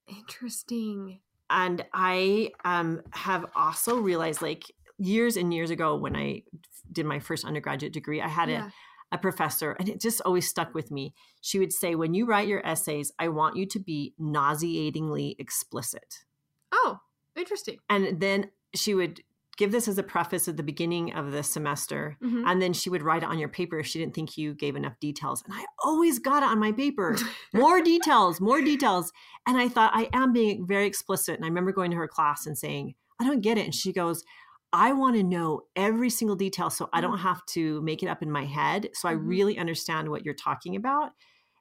interesting. 0.09 1.21
And 1.51 1.85
I 1.93 2.51
um, 2.65 3.03
have 3.13 3.45
also 3.55 3.97
realized, 3.99 4.43
like 4.43 4.65
years 4.99 5.37
and 5.37 5.53
years 5.53 5.71
ago, 5.71 5.95
when 5.97 6.17
I 6.17 6.43
did 6.91 7.07
my 7.07 7.19
first 7.21 7.45
undergraduate 7.45 7.93
degree, 7.93 8.21
I 8.21 8.29
had 8.29 8.49
Yeah. 8.49 8.71
a, 9.13 9.17
a 9.17 9.19
professor, 9.19 9.73
and 9.79 9.89
it 9.89 10.01
just 10.01 10.21
always 10.25 10.49
stuck 10.49 10.75
with 10.75 10.91
me. 10.91 11.15
She 11.41 11.59
would 11.59 11.73
say, 11.73 11.95
When 11.95 12.15
you 12.15 12.27
write 12.27 12.49
your 12.49 12.67
essays, 12.67 13.13
I 13.19 13.29
want 13.29 13.57
you 13.57 13.67
to 13.67 13.79
be 13.79 14.15
nauseatingly 14.19 15.37
explicit. 15.39 16.25
Oh, 16.73 16.99
interesting. 17.37 17.79
And 17.89 18.21
then 18.21 18.51
she 18.75 18.95
would 18.95 19.23
give 19.57 19.71
this 19.73 19.87
as 19.89 19.99
a 19.99 20.03
preface 20.03 20.49
at 20.49 20.57
the 20.57 20.63
beginning 20.63 21.13
of 21.15 21.31
the 21.33 21.43
semester. 21.43 22.17
Mhm. 22.23 22.45
And 22.47 22.61
then 22.61 22.73
she 22.73 22.91
would 22.91 23.03
write 23.03 23.23
it 23.23 23.29
on 23.29 23.39
your 23.39 23.49
paper 23.49 23.79
if 23.79 23.87
she 23.87 23.99
didn't 23.99 24.15
think 24.15 24.37
you 24.37 24.55
gave 24.55 24.77
enough 24.77 24.99
details. 25.01 25.43
And 25.45 25.55
I 25.55 25.65
always 25.85 26.19
got 26.19 26.43
it 26.43 26.49
on 26.49 26.59
my 26.59 26.73
paper 26.73 27.17
more 27.55 27.81
details, 27.81 28.41
more 28.41 28.61
details. 28.61 29.13
And 29.47 29.57
I 29.57 29.69
thought, 29.69 29.93
I 29.95 30.09
am 30.13 30.33
being 30.33 30.67
very 30.67 30.87
explicit. 30.87 31.37
And 31.37 31.45
I 31.45 31.49
remember 31.49 31.73
going 31.73 31.91
to 31.93 31.97
her 31.97 32.09
class 32.09 32.47
and 32.47 32.57
saying, 32.59 32.95
I 33.21 33.25
don't 33.25 33.41
get 33.43 33.59
it. 33.59 33.65
And 33.65 33.75
she 33.75 33.93
goes, 33.93 34.25
I 34.73 34.93
want 34.93 35.15
to 35.17 35.23
know 35.23 35.63
every 35.77 36.11
single 36.11 36.35
detail 36.35 36.69
so 36.69 36.89
I 36.93 37.01
don't 37.01 37.19
Mhm. 37.19 37.23
have 37.23 37.47
to 37.47 37.81
make 37.83 38.03
it 38.03 38.09
up 38.09 38.23
in 38.23 38.31
my 38.31 38.45
head. 38.45 38.91
So 38.95 39.09
I 39.09 39.15
Mhm. 39.15 39.29
really 39.29 39.59
understand 39.59 40.09
what 40.09 40.25
you're 40.25 40.35
talking 40.35 40.75
about. 40.75 41.13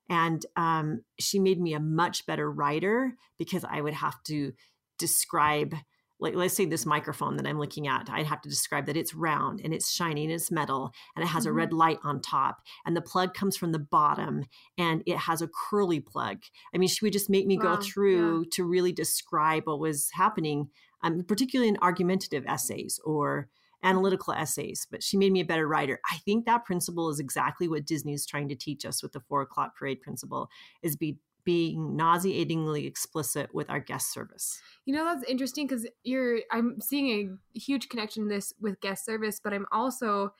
And 0.09 0.43
um, 0.55 1.01
she 1.19 1.37
made 1.39 1.61
me 1.61 1.73
a 1.73 1.79
much 1.79 2.25
better 2.25 2.51
writer 2.51 3.15
because 3.37 3.63
I 3.63 3.81
would 3.81 3.93
have 3.93 4.21
to 4.23 4.53
describe 4.97 5.75
like 6.19 6.35
let's 6.35 6.53
say 6.55 6.65
this 6.65 6.85
microphone 6.85 7.35
that 7.37 7.47
I'm 7.47 7.59
looking 7.59 7.87
at, 7.87 8.09
I'd 8.09 8.25
have 8.27 8.41
to 8.41 8.49
describe 8.49 8.85
that 8.85 8.95
it's 8.97 9.13
round 9.13 9.59
and 9.61 9.73
it's 9.73 9.91
shiny 9.91 10.23
and 10.23 10.31
it's 10.33 10.51
metal 10.51 10.93
and 11.15 11.23
it 11.23 11.27
has 11.27 11.45
a 11.45 11.51
Mhm. 11.51 11.55
red 11.55 11.73
light 11.73 11.99
on 12.03 12.21
top 12.21 12.61
and 12.85 12.95
the 12.95 13.01
plug 13.01 13.33
comes 13.33 13.57
from 13.57 13.71
the 13.73 13.79
bottom 13.79 14.45
and 14.77 15.03
it 15.05 15.17
has 15.17 15.41
a 15.41 15.49
curly 15.49 15.99
plug. 15.99 16.43
I 16.73 16.77
mean, 16.77 16.87
she 16.89 17.03
would 17.05 17.13
just 17.13 17.29
make 17.29 17.45
me 17.47 17.57
Wow, 17.57 17.63
go 17.63 17.73
yeah. 17.73 17.81
through 17.81 18.45
to 18.51 18.63
really 18.63 18.91
describe 18.93 19.67
what 19.67 19.79
was 19.79 20.09
happening, 20.13 20.69
um, 21.01 21.23
particularly 21.23 21.69
in 21.69 21.77
argumentative 21.81 22.45
essays 22.47 22.99
or 23.03 23.49
analytical 23.83 24.33
essays. 24.33 24.87
But 24.89 25.03
she 25.03 25.17
made 25.17 25.33
me 25.33 25.41
a 25.41 25.45
better 25.45 25.67
writer. 25.67 25.99
I 26.09 26.17
think 26.19 26.45
that 26.45 26.63
principle 26.63 27.09
is 27.09 27.19
exactly 27.19 27.67
what 27.67 27.85
Disney 27.85 28.13
is 28.13 28.25
trying 28.25 28.47
to 28.49 28.55
teach 28.55 28.85
us 28.85 29.03
with 29.03 29.11
the 29.11 29.19
four 29.19 29.41
o'clock 29.41 29.75
parade 29.75 29.99
principle: 30.01 30.49
is 30.81 30.95
be 30.95 31.17
being 31.45 31.95
nauseatingly 31.95 32.87
explicit 32.87 33.53
with 33.53 33.69
our 33.69 33.79
guest 33.79 34.11
service. 34.13 34.61
You 34.85 34.95
know 34.95 35.05
that's 35.05 35.29
interesting 35.29 35.67
because 35.67 35.87
you're. 36.03 36.39
I'm 36.51 36.79
seeing 36.81 37.09
a 37.55 37.59
huge 37.59 37.89
connection 37.89 38.23
in 38.23 38.29
this 38.29 38.53
with 38.59 38.79
guest 38.81 39.05
service, 39.05 39.39
but 39.43 39.53
I'm 39.53 39.65
also 39.71 40.33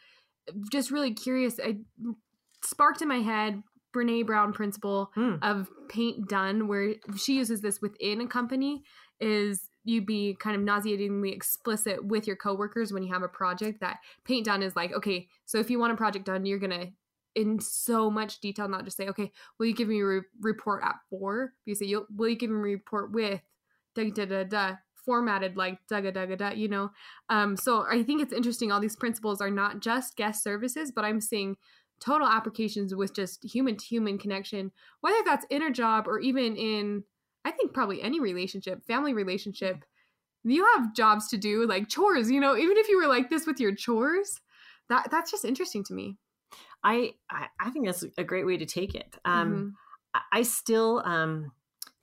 just 0.72 0.92
really 0.92 1.14
curious. 1.14 1.60
I 1.64 1.78
sparked 2.64 3.02
in 3.02 3.08
my 3.08 3.20
head 3.20 3.64
Brene 3.96 4.26
Brown 4.26 4.54
principle 4.54 5.12
Hmm. 5.16 5.36
of 5.42 5.70
paint 5.90 6.28
done, 6.28 6.68
where 6.68 6.96
she 7.18 7.36
uses 7.36 7.62
this 7.62 7.82
within 7.82 8.22
a 8.22 8.28
company. 8.28 8.84
Is 9.20 9.70
you 9.86 10.02
be 10.02 10.36
kind 10.40 10.56
of 10.56 10.62
nauseatingly 10.62 11.32
explicit 11.32 12.04
with 12.06 12.26
your 12.26 12.36
coworkers 12.36 12.92
when 12.94 13.04
you 13.04 13.14
have 13.14 13.22
a 13.24 13.28
project 13.28 13.82
that 13.82 13.98
paint 14.26 14.46
done 14.46 14.64
is 14.64 14.76
like 14.78 14.94
okay 14.94 15.28
so 15.46 15.60
if 15.60 15.70
you 15.70 15.78
want 15.78 15.92
a 15.92 15.96
project 15.98 16.26
done 16.26 16.46
you're 16.46 16.58
gonna 16.60 16.88
in 17.36 17.60
so 17.60 18.12
much 18.12 18.40
detail 18.40 18.68
not 18.68 18.86
just 18.86 18.98
say 18.98 19.08
okay 19.08 19.32
will 19.58 19.66
you 19.66 19.74
give 19.74 19.88
me 19.88 20.00
a 20.02 20.06
re- 20.06 20.22
report 20.42 20.84
at 20.84 20.96
four? 21.10 21.54
You 21.66 21.76
say 21.76 21.86
you'll 21.86 22.06
will 22.16 22.30
you 22.30 22.36
give 22.36 22.50
me 22.50 22.58
a 22.58 22.60
report 22.62 23.12
with 23.12 23.42
da 23.96 24.10
da 24.12 24.26
da 24.26 24.44
da 24.44 24.76
formatted 25.06 25.58
like 25.58 25.80
da 25.90 26.00
da 26.00 26.12
da 26.12 26.36
da 26.36 26.50
you 26.52 26.68
know? 26.68 26.92
Um 27.30 27.58
so 27.58 27.86
i 27.90 28.04
think 28.04 28.22
it's 28.22 28.34
interesting 28.34 28.72
all 28.72 28.80
these 28.80 28.96
principles 28.96 29.42
are 29.42 29.52
not 29.52 29.80
just 29.80 30.16
guest 30.16 30.44
services 30.44 30.92
but 30.92 31.06
i'm 31.06 31.20
seeing 31.22 31.58
total 32.00 32.28
applications 32.28 32.94
with 32.94 33.14
just 33.16 33.44
human 33.44 33.78
to 33.78 33.86
human 33.86 34.18
connection 34.18 34.72
whether 35.02 35.18
that's 35.26 35.46
in 35.50 35.64
a 35.64 35.72
job 35.72 36.08
or 36.08 36.20
even 36.20 36.56
in 36.56 37.04
i 37.46 37.52
think 37.52 37.74
probably 37.74 38.02
any 38.02 38.20
relationship 38.20 38.86
family 38.86 39.14
relationship. 39.14 39.84
You 40.44 40.66
have 40.76 40.94
jobs 40.94 41.30
to 41.30 41.38
do, 41.38 41.66
like 41.66 41.88
chores, 41.88 42.30
you 42.30 42.42
know, 42.42 42.58
even 42.58 42.76
if 42.78 42.90
you 42.90 42.98
were 42.98 43.08
like 43.08 43.30
this 43.30 43.48
with 43.48 43.60
your 43.62 43.74
chores, 43.74 44.42
that 44.90 45.08
that's 45.10 45.32
just 45.32 45.46
interesting 45.46 45.84
to 45.86 45.94
me. 45.94 46.18
I 46.84 47.14
I, 47.30 47.48
I 47.60 47.70
think 47.70 47.86
that's 47.86 48.04
a 48.18 48.24
great 48.24 48.46
way 48.46 48.58
to 48.58 48.66
take 48.66 48.96
it. 48.96 49.18
Um, 49.26 49.52
mm-hmm. 49.52 49.70
I, 50.14 50.40
I 50.40 50.42
still 50.44 51.02
um 51.06 51.52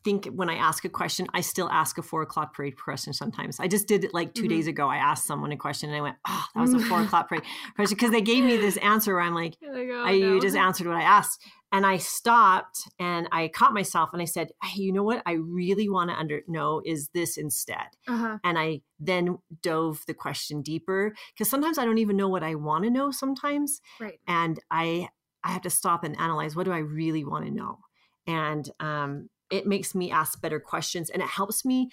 think 0.02 0.26
when 0.26 0.48
I 0.48 0.54
ask 0.54 0.84
a 0.84 0.88
question, 0.88 1.26
I 1.34 1.40
still 1.40 1.68
ask 1.70 1.98
a 1.98 2.02
four 2.02 2.22
o'clock 2.22 2.54
parade 2.54 2.76
question 2.76 3.12
sometimes. 3.12 3.60
I 3.60 3.68
just 3.68 3.86
did 3.86 4.04
it 4.04 4.14
like 4.14 4.34
2 4.34 4.42
mm-hmm. 4.42 4.48
days 4.48 4.66
ago. 4.66 4.88
I 4.88 4.96
asked 4.96 5.26
someone 5.26 5.52
a 5.52 5.56
question 5.56 5.90
and 5.90 5.98
I 5.98 6.00
went, 6.00 6.16
Oh, 6.26 6.44
that 6.54 6.60
was 6.60 6.74
a 6.74 6.78
four 6.80 7.00
o'clock 7.02 7.28
parade 7.28 7.42
question. 7.74 7.96
Because 7.96 8.10
they 8.10 8.22
gave 8.22 8.44
me 8.44 8.56
this 8.56 8.76
answer 8.78 9.14
where 9.14 9.22
I'm 9.22 9.34
like, 9.34 9.56
like 9.62 9.88
oh, 9.90 10.04
I, 10.04 10.18
no. 10.18 10.34
You 10.34 10.40
just 10.40 10.56
answered 10.68 10.86
what 10.86 10.96
I 10.96 11.02
asked. 11.02 11.42
And 11.72 11.86
I 11.86 11.98
stopped 11.98 12.88
and 12.98 13.28
I 13.30 13.48
caught 13.48 13.72
myself 13.72 14.10
and 14.12 14.20
I 14.20 14.24
said, 14.24 14.50
Hey, 14.62 14.82
you 14.82 14.92
know 14.92 15.04
what 15.04 15.22
I 15.26 15.32
really 15.32 15.88
want 15.88 16.10
to 16.10 16.16
under 16.16 16.40
know 16.48 16.82
is 16.84 17.10
this 17.14 17.36
instead. 17.36 17.88
Uh-huh. 18.08 18.38
And 18.42 18.58
I 18.58 18.80
then 18.98 19.38
dove 19.62 20.02
the 20.06 20.14
question 20.14 20.62
deeper 20.62 21.14
because 21.32 21.50
sometimes 21.50 21.78
I 21.78 21.84
don't 21.84 21.98
even 21.98 22.16
know 22.16 22.28
what 22.28 22.42
I 22.42 22.54
want 22.54 22.84
to 22.84 22.90
know 22.90 23.10
sometimes. 23.10 23.80
Right. 24.00 24.18
And 24.26 24.58
I 24.70 25.08
I 25.42 25.52
have 25.52 25.62
to 25.62 25.70
stop 25.70 26.04
and 26.04 26.18
analyze 26.18 26.54
what 26.54 26.64
do 26.64 26.72
I 26.72 26.78
really 26.78 27.24
want 27.24 27.46
to 27.46 27.50
know. 27.50 27.78
And 28.26 28.68
um, 28.78 29.28
it 29.50 29.66
makes 29.66 29.94
me 29.94 30.10
ask 30.10 30.40
better 30.40 30.60
questions 30.60 31.10
and 31.10 31.22
it 31.22 31.28
helps 31.28 31.64
me 31.64 31.90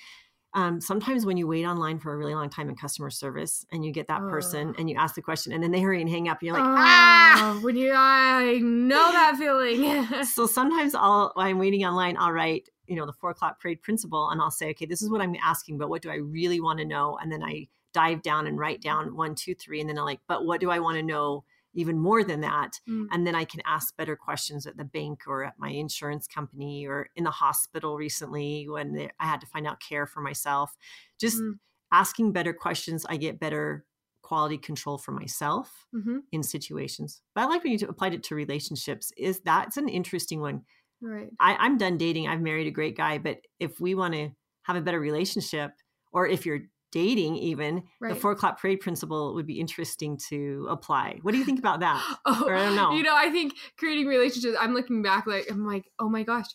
um, 0.53 0.81
sometimes 0.81 1.25
when 1.25 1.37
you 1.37 1.45
wait 1.45 1.65
online 1.65 1.99
for 1.99 2.13
a 2.13 2.17
really 2.17 2.33
long 2.33 2.49
time 2.49 2.69
in 2.69 2.75
customer 2.75 3.09
service 3.09 3.65
and 3.71 3.85
you 3.85 3.91
get 3.91 4.07
that 4.07 4.21
oh. 4.23 4.29
person 4.29 4.73
and 4.77 4.89
you 4.89 4.95
ask 4.95 5.13
the 5.13 5.21
question 5.21 5.53
and 5.53 5.61
then 5.61 5.71
they 5.71 5.81
hurry 5.81 6.01
and 6.01 6.09
hang 6.09 6.29
up 6.29 6.39
and 6.39 6.47
you're 6.47 6.55
like, 6.55 6.65
oh, 6.65 6.75
ah, 6.77 7.59
when 7.61 7.75
you, 7.75 7.93
I 7.93 8.59
know 8.63 9.11
that 9.11 9.35
feeling. 9.37 10.23
so 10.23 10.47
sometimes 10.47 10.95
I'll, 10.95 11.31
while 11.35 11.45
I'm 11.45 11.59
waiting 11.59 11.85
online, 11.85 12.17
I'll 12.17 12.31
write, 12.31 12.69
you 12.87 12.95
know, 12.95 13.05
the 13.05 13.13
four 13.13 13.31
o'clock 13.31 13.61
parade 13.61 13.81
principle 13.81 14.29
and 14.29 14.41
I'll 14.41 14.49
say, 14.49 14.69
okay, 14.71 14.85
this 14.85 15.01
is 15.01 15.09
what 15.09 15.21
I'm 15.21 15.35
asking, 15.43 15.77
but 15.77 15.89
what 15.89 16.01
do 16.01 16.09
I 16.09 16.15
really 16.15 16.59
want 16.59 16.79
to 16.79 16.85
know? 16.85 17.19
And 17.21 17.31
then 17.31 17.43
I 17.43 17.67
dive 17.93 18.21
down 18.21 18.47
and 18.47 18.57
write 18.57 18.81
down 18.81 19.15
one, 19.15 19.35
two, 19.35 19.53
three, 19.53 19.81
and 19.81 19.89
then 19.89 19.99
I'm 19.99 20.05
like, 20.05 20.21
but 20.27 20.45
what 20.45 20.59
do 20.59 20.71
I 20.71 20.79
want 20.79 20.97
to 20.97 21.03
know? 21.03 21.43
Even 21.77 21.99
more 21.99 22.23
than 22.23 22.41
that. 22.41 22.79
Mm. 22.89 23.07
And 23.11 23.25
then 23.25 23.35
I 23.35 23.45
can 23.45 23.61
ask 23.65 23.95
better 23.95 24.15
questions 24.15 24.65
at 24.65 24.77
the 24.77 24.83
bank 24.83 25.21
or 25.27 25.43
at 25.43 25.53
my 25.59 25.69
insurance 25.69 26.27
company 26.27 26.87
or 26.87 27.09
in 27.15 27.23
the 27.23 27.31
hospital 27.31 27.95
recently 27.95 28.67
when 28.67 28.93
they, 28.93 29.09
I 29.19 29.25
had 29.25 29.41
to 29.41 29.47
find 29.47 29.67
out 29.67 29.79
care 29.79 30.07
for 30.07 30.21
myself. 30.21 30.75
Just 31.19 31.37
mm. 31.37 31.53
asking 31.91 32.33
better 32.33 32.51
questions, 32.51 33.05
I 33.07 33.17
get 33.17 33.39
better 33.39 33.85
quality 34.23 34.57
control 34.57 34.97
for 34.97 35.11
myself 35.11 35.85
mm-hmm. 35.95 36.17
in 36.33 36.43
situations. 36.43 37.21
But 37.33 37.41
I 37.41 37.45
like 37.45 37.63
when 37.63 37.71
you 37.71 37.87
applied 37.87 38.13
it 38.13 38.23
to 38.23 38.35
relationships. 38.35 39.13
Is 39.15 39.39
that's 39.39 39.77
an 39.77 39.87
interesting 39.87 40.41
one. 40.41 40.63
Right. 40.99 41.29
I, 41.39 41.55
I'm 41.55 41.77
done 41.77 41.97
dating. 41.97 42.27
I've 42.27 42.41
married 42.41 42.67
a 42.67 42.71
great 42.71 42.97
guy, 42.97 43.19
but 43.19 43.37
if 43.59 43.79
we 43.79 43.95
want 43.95 44.15
to 44.15 44.31
have 44.63 44.75
a 44.75 44.81
better 44.81 44.99
relationship, 44.99 45.71
or 46.11 46.27
if 46.27 46.45
you're 46.45 46.61
dating 46.91 47.35
even 47.35 47.83
right. 47.99 48.13
the 48.13 48.19
four 48.19 48.31
o'clock 48.31 48.59
parade 48.59 48.79
principle 48.79 49.33
would 49.35 49.45
be 49.45 49.59
interesting 49.59 50.17
to 50.29 50.67
apply. 50.69 51.19
What 51.21 51.33
do 51.33 51.37
you 51.37 51.45
think 51.45 51.59
about 51.59 51.81
that? 51.81 52.03
Oh, 52.25 52.45
or 52.45 52.55
i 52.55 52.65
don't 52.65 52.75
know. 52.75 52.91
you 52.91 53.03
know 53.03 53.15
i 53.15 53.29
think 53.29 53.53
creating 53.77 54.05
relationships 54.05 54.57
i'm 54.59 54.73
looking 54.73 55.01
back 55.01 55.27
like 55.27 55.49
i'm 55.49 55.65
like 55.65 55.85
oh 55.99 56.09
my 56.09 56.23
gosh 56.23 56.47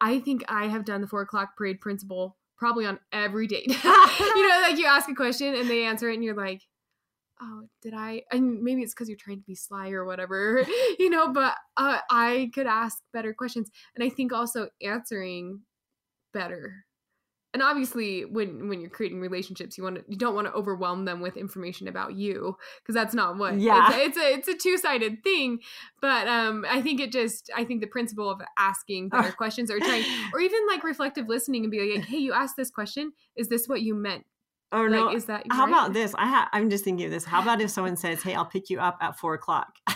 i 0.00 0.18
think 0.18 0.42
i 0.48 0.66
have 0.66 0.84
done 0.84 1.00
the 1.00 1.06
four 1.06 1.20
o'clock 1.22 1.56
parade 1.56 1.80
principle 1.80 2.36
probably 2.56 2.84
on 2.86 2.98
every 3.12 3.46
date. 3.46 3.66
You 4.20 4.48
know 4.48 4.60
like 4.62 4.78
you 4.78 4.86
ask 4.86 5.08
a 5.08 5.14
question 5.14 5.54
and 5.54 5.68
they 5.68 5.84
answer 5.84 6.08
it 6.10 6.14
and 6.14 6.24
you're 6.24 6.36
like 6.36 6.62
oh 7.40 7.62
did 7.82 7.94
i? 7.94 8.22
And 8.30 8.62
maybe 8.62 8.82
it's 8.82 8.94
because 8.94 9.08
you're 9.08 9.18
trying 9.18 9.38
to 9.38 9.46
be 9.46 9.54
sly 9.54 9.90
or 9.90 10.04
whatever 10.04 10.64
you 10.98 11.10
know 11.10 11.32
but 11.32 11.54
uh, 11.76 11.98
i 12.10 12.50
could 12.54 12.66
ask 12.66 12.98
better 13.12 13.34
questions 13.34 13.70
and 13.94 14.04
i 14.04 14.08
think 14.08 14.32
also 14.32 14.68
answering 14.82 15.62
better 16.32 16.84
and 17.52 17.62
obviously 17.62 18.24
when 18.24 18.68
when 18.68 18.80
you're 18.80 18.90
creating 18.90 19.20
relationships 19.20 19.76
you 19.76 19.84
want 19.84 19.96
to 19.96 20.04
you 20.08 20.16
don't 20.16 20.34
want 20.34 20.46
to 20.46 20.52
overwhelm 20.52 21.04
them 21.04 21.20
with 21.20 21.36
information 21.36 21.88
about 21.88 22.14
you 22.14 22.56
because 22.82 22.94
that's 22.94 23.14
not 23.14 23.36
what 23.36 23.58
yeah. 23.58 23.88
it's 23.90 23.96
a, 23.96 24.04
it's 24.04 24.16
a, 24.16 24.34
it's 24.34 24.48
a 24.48 24.54
two-sided 24.62 25.22
thing 25.22 25.58
but 26.00 26.28
um 26.28 26.64
i 26.70 26.80
think 26.80 27.00
it 27.00 27.12
just 27.12 27.50
i 27.56 27.64
think 27.64 27.80
the 27.80 27.86
principle 27.86 28.30
of 28.30 28.40
asking 28.58 29.08
better 29.08 29.32
questions 29.36 29.70
or 29.70 29.78
trying 29.78 30.04
or 30.32 30.40
even 30.40 30.60
like 30.68 30.84
reflective 30.84 31.28
listening 31.28 31.64
and 31.64 31.70
be 31.70 31.96
like 31.96 32.04
hey 32.04 32.18
you 32.18 32.32
asked 32.32 32.56
this 32.56 32.70
question. 32.70 33.12
Is 33.36 33.48
this 33.48 33.66
what 33.66 33.82
you 33.82 33.94
meant 33.94 34.24
or 34.72 34.88
like, 34.88 35.00
no 35.00 35.10
is 35.10 35.24
that 35.26 35.44
how 35.50 35.64
right? 35.64 35.68
about 35.68 35.92
this 35.92 36.14
i 36.16 36.26
ha- 36.26 36.48
i'm 36.52 36.70
just 36.70 36.84
thinking 36.84 37.06
of 37.06 37.10
this 37.10 37.24
how 37.24 37.42
about 37.42 37.60
if 37.60 37.70
someone 37.70 37.96
says 37.96 38.22
hey 38.22 38.34
i'll 38.34 38.44
pick 38.44 38.70
you 38.70 38.78
up 38.78 38.98
at 39.00 39.18
four 39.18 39.34
o'clock 39.34 39.78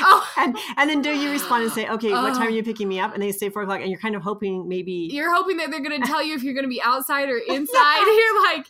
oh. 0.00 0.32
and 0.36 0.56
and 0.76 0.90
then 0.90 1.02
do 1.02 1.10
you 1.10 1.30
respond 1.30 1.64
and 1.64 1.72
say, 1.72 1.88
okay, 1.88 2.10
what 2.10 2.34
time 2.34 2.44
are 2.44 2.46
oh. 2.46 2.48
you 2.48 2.62
picking 2.62 2.88
me 2.88 3.00
up? 3.00 3.14
And 3.14 3.22
they 3.22 3.32
say 3.32 3.50
four 3.50 3.62
o'clock, 3.62 3.80
and 3.80 3.90
you're 3.90 4.00
kind 4.00 4.14
of 4.14 4.22
hoping 4.22 4.68
maybe 4.68 5.08
you're 5.12 5.34
hoping 5.34 5.56
that 5.58 5.70
they're 5.70 5.82
going 5.82 6.00
to 6.00 6.06
tell 6.06 6.22
you 6.22 6.34
if 6.34 6.42
you're 6.42 6.54
going 6.54 6.64
to 6.64 6.70
be 6.70 6.82
outside 6.82 7.28
or 7.28 7.38
inside. 7.48 8.00
yeah. 8.00 8.18
You're 8.18 8.42
like, 8.42 8.66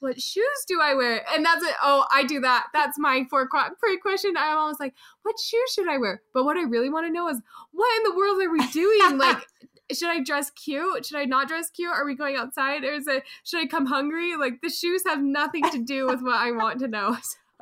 what 0.00 0.20
shoes 0.20 0.64
do 0.66 0.80
I 0.80 0.94
wear? 0.94 1.24
And 1.34 1.44
that's 1.44 1.64
it. 1.64 1.74
Oh, 1.82 2.06
I 2.12 2.24
do 2.24 2.40
that. 2.40 2.66
That's 2.72 2.98
my 2.98 3.24
four 3.30 3.42
o'clock 3.42 3.78
pre 3.78 3.98
question. 3.98 4.34
I'm 4.36 4.58
always 4.58 4.80
like, 4.80 4.94
what 5.22 5.36
shoes 5.38 5.72
should 5.72 5.88
I 5.88 5.98
wear? 5.98 6.22
But 6.34 6.44
what 6.44 6.56
I 6.56 6.62
really 6.62 6.90
want 6.90 7.06
to 7.06 7.12
know 7.12 7.28
is, 7.28 7.40
what 7.72 7.96
in 7.98 8.02
the 8.04 8.16
world 8.16 8.40
are 8.40 8.50
we 8.50 8.66
doing? 8.68 9.18
like, 9.18 9.38
should 9.92 10.08
I 10.08 10.20
dress 10.20 10.50
cute? 10.50 11.06
Should 11.06 11.18
I 11.18 11.24
not 11.24 11.48
dress 11.48 11.70
cute? 11.70 11.90
Are 11.90 12.04
we 12.04 12.14
going 12.14 12.36
outside? 12.36 12.84
Or 12.84 12.92
is 12.92 13.06
it 13.06 13.24
should 13.44 13.60
I 13.60 13.66
come 13.66 13.86
hungry? 13.86 14.36
Like 14.36 14.60
the 14.62 14.70
shoes 14.70 15.02
have 15.06 15.22
nothing 15.22 15.62
to 15.70 15.78
do 15.78 16.06
with 16.06 16.22
what 16.22 16.36
I 16.36 16.50
want 16.52 16.80
to 16.80 16.88
know. 16.88 17.16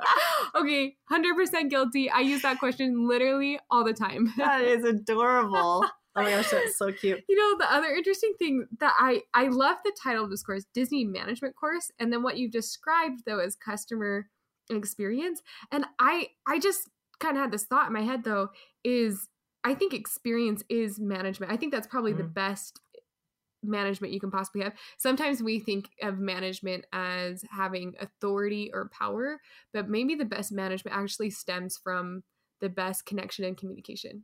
okay, 0.55 0.95
100% 1.11 1.69
guilty. 1.69 2.09
I 2.09 2.19
use 2.19 2.41
that 2.43 2.59
question 2.59 3.07
literally 3.07 3.59
all 3.71 3.83
the 3.83 3.93
time. 3.93 4.33
that 4.37 4.61
is 4.61 4.83
adorable. 4.83 5.85
Oh 6.15 6.23
my 6.23 6.31
gosh, 6.31 6.49
that's 6.49 6.77
so 6.77 6.91
cute. 6.91 7.23
You 7.29 7.35
know, 7.35 7.57
the 7.57 7.71
other 7.71 7.89
interesting 7.89 8.33
thing 8.39 8.65
that 8.79 8.93
I 8.97 9.21
I 9.33 9.47
love 9.47 9.77
the 9.85 9.95
title 10.01 10.23
of 10.23 10.31
this 10.31 10.43
course, 10.43 10.65
Disney 10.73 11.05
Management 11.05 11.55
Course, 11.55 11.91
and 11.99 12.11
then 12.11 12.23
what 12.23 12.37
you've 12.37 12.51
described 12.51 13.21
though 13.25 13.39
is 13.39 13.55
customer 13.55 14.27
experience. 14.69 15.41
And 15.71 15.85
I 15.99 16.29
I 16.47 16.59
just 16.59 16.89
kind 17.19 17.37
of 17.37 17.41
had 17.41 17.51
this 17.51 17.65
thought 17.65 17.87
in 17.87 17.93
my 17.93 18.01
head 18.01 18.23
though 18.23 18.49
is 18.83 19.29
I 19.63 19.73
think 19.73 19.93
experience 19.93 20.63
is 20.69 20.99
management. 20.99 21.51
I 21.51 21.57
think 21.57 21.73
that's 21.73 21.87
probably 21.87 22.11
mm-hmm. 22.11 22.21
the 22.21 22.29
best 22.29 22.79
management 23.63 24.13
you 24.13 24.19
can 24.19 24.31
possibly 24.31 24.61
have. 24.61 24.73
Sometimes 24.97 25.41
we 25.41 25.59
think 25.59 25.89
of 26.01 26.19
management 26.19 26.85
as 26.93 27.43
having 27.49 27.95
authority 27.99 28.71
or 28.73 28.89
power, 28.89 29.39
but 29.73 29.89
maybe 29.89 30.15
the 30.15 30.25
best 30.25 30.51
management 30.51 30.95
actually 30.95 31.31
stems 31.31 31.77
from 31.77 32.23
the 32.61 32.69
best 32.69 33.05
connection 33.05 33.45
and 33.45 33.57
communication. 33.57 34.23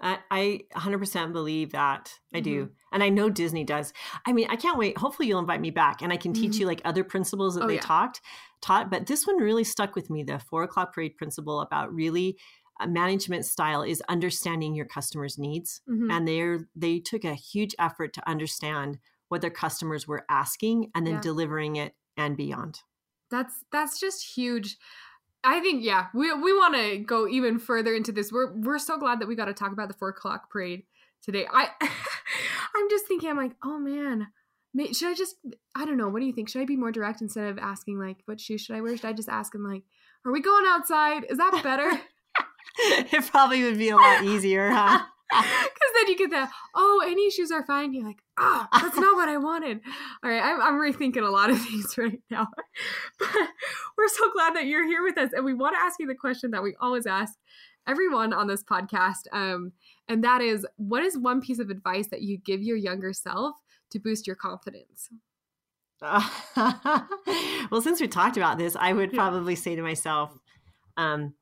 I, 0.00 0.60
100% 0.74 1.32
believe 1.32 1.72
that. 1.72 2.12
I 2.34 2.38
mm-hmm. 2.38 2.44
do. 2.44 2.70
And 2.92 3.02
I 3.02 3.08
know 3.08 3.30
Disney 3.30 3.64
does. 3.64 3.92
I 4.26 4.32
mean, 4.32 4.48
I 4.50 4.56
can't 4.56 4.78
wait. 4.78 4.98
Hopefully 4.98 5.28
you'll 5.28 5.38
invite 5.38 5.60
me 5.60 5.70
back 5.70 6.02
and 6.02 6.12
I 6.12 6.16
can 6.16 6.32
teach 6.32 6.52
mm-hmm. 6.52 6.60
you 6.60 6.66
like 6.66 6.82
other 6.84 7.04
principles 7.04 7.54
that 7.54 7.64
oh, 7.64 7.68
they 7.68 7.76
yeah. 7.76 7.80
talked 7.80 8.20
taught. 8.62 8.90
But 8.90 9.06
this 9.06 9.26
one 9.26 9.36
really 9.36 9.64
stuck 9.64 9.94
with 9.94 10.10
me, 10.10 10.22
the 10.22 10.38
four 10.38 10.62
o'clock 10.62 10.94
parade 10.94 11.16
principle 11.16 11.60
about 11.60 11.92
really 11.92 12.36
management 12.86 13.44
style 13.44 13.82
is 13.82 14.02
understanding 14.08 14.74
your 14.74 14.86
customers' 14.86 15.38
needs, 15.38 15.80
mm-hmm. 15.88 16.10
and 16.10 16.26
they 16.26 16.56
they 16.74 16.98
took 16.98 17.24
a 17.24 17.34
huge 17.34 17.74
effort 17.78 18.12
to 18.14 18.28
understand 18.28 18.98
what 19.28 19.40
their 19.40 19.50
customers 19.50 20.06
were 20.06 20.24
asking 20.28 20.90
and 20.94 21.06
then 21.06 21.14
yeah. 21.14 21.20
delivering 21.20 21.76
it 21.76 21.94
and 22.16 22.36
beyond. 22.36 22.80
That's 23.30 23.64
that's 23.72 23.98
just 23.98 24.36
huge. 24.36 24.76
I 25.44 25.60
think 25.60 25.82
yeah, 25.84 26.06
we 26.14 26.32
we 26.34 26.52
want 26.52 26.74
to 26.74 26.98
go 26.98 27.26
even 27.26 27.58
further 27.58 27.94
into 27.94 28.12
this. 28.12 28.30
We're 28.30 28.52
we're 28.52 28.78
so 28.78 28.98
glad 28.98 29.20
that 29.20 29.28
we 29.28 29.34
got 29.34 29.46
to 29.46 29.54
talk 29.54 29.72
about 29.72 29.88
the 29.88 29.94
four 29.94 30.10
o'clock 30.10 30.50
parade 30.50 30.84
today. 31.22 31.46
I 31.50 31.68
I'm 31.80 32.90
just 32.90 33.06
thinking, 33.06 33.30
I'm 33.30 33.36
like, 33.36 33.56
oh 33.64 33.78
man, 33.78 34.28
should 34.92 35.08
I 35.08 35.14
just 35.14 35.36
I 35.74 35.84
don't 35.84 35.96
know. 35.96 36.08
What 36.08 36.20
do 36.20 36.26
you 36.26 36.32
think? 36.32 36.48
Should 36.48 36.62
I 36.62 36.66
be 36.66 36.76
more 36.76 36.92
direct 36.92 37.22
instead 37.22 37.48
of 37.48 37.58
asking 37.58 37.98
like, 37.98 38.18
what 38.26 38.40
shoes 38.40 38.60
should 38.60 38.76
I 38.76 38.80
wear? 38.80 38.96
Should 38.96 39.06
I 39.06 39.12
just 39.12 39.28
ask 39.28 39.54
him 39.54 39.64
like, 39.64 39.82
are 40.24 40.32
we 40.32 40.40
going 40.40 40.64
outside? 40.68 41.24
Is 41.28 41.38
that 41.38 41.60
better? 41.62 41.90
it 42.78 43.26
probably 43.30 43.62
would 43.64 43.78
be 43.78 43.90
a 43.90 43.96
lot 43.96 44.24
easier, 44.24 44.70
huh? 44.70 45.02
Because 45.32 45.92
then 45.94 46.08
you 46.08 46.18
get 46.18 46.30
that, 46.30 46.50
oh, 46.74 47.02
any 47.06 47.30
shoes 47.30 47.50
are 47.50 47.64
fine. 47.64 47.94
You're 47.94 48.04
like, 48.04 48.20
ah, 48.38 48.68
oh, 48.70 48.78
that's 48.82 48.98
not 48.98 49.16
what 49.16 49.30
I 49.30 49.38
wanted. 49.38 49.80
All 50.22 50.30
right, 50.30 50.42
I'm, 50.42 50.60
I'm 50.60 50.74
rethinking 50.74 51.26
a 51.26 51.30
lot 51.30 51.48
of 51.48 51.58
things 51.66 51.96
right 51.96 52.20
now. 52.30 52.48
But 53.18 53.28
we're 53.96 54.08
so 54.08 54.30
glad 54.32 54.54
that 54.56 54.66
you're 54.66 54.86
here 54.86 55.02
with 55.02 55.16
us. 55.16 55.30
And 55.32 55.42
we 55.42 55.54
want 55.54 55.74
to 55.74 55.80
ask 55.80 55.98
you 55.98 56.06
the 56.06 56.14
question 56.14 56.50
that 56.50 56.62
we 56.62 56.76
always 56.82 57.06
ask 57.06 57.38
everyone 57.86 58.34
on 58.34 58.46
this 58.46 58.62
podcast. 58.62 59.22
Um, 59.32 59.72
and 60.06 60.22
that 60.22 60.42
is, 60.42 60.66
what 60.76 61.02
is 61.02 61.16
one 61.16 61.40
piece 61.40 61.58
of 61.58 61.70
advice 61.70 62.08
that 62.08 62.20
you 62.20 62.36
give 62.36 62.62
your 62.62 62.76
younger 62.76 63.14
self 63.14 63.56
to 63.90 63.98
boost 63.98 64.26
your 64.26 64.36
confidence? 64.36 65.08
well, 66.02 67.80
since 67.80 68.00
we 68.00 68.08
talked 68.08 68.36
about 68.36 68.58
this, 68.58 68.76
I 68.76 68.92
would 68.92 69.12
probably 69.12 69.54
yeah. 69.54 69.60
say 69.60 69.76
to 69.76 69.82
myself, 69.82 70.36
um, 70.96 71.34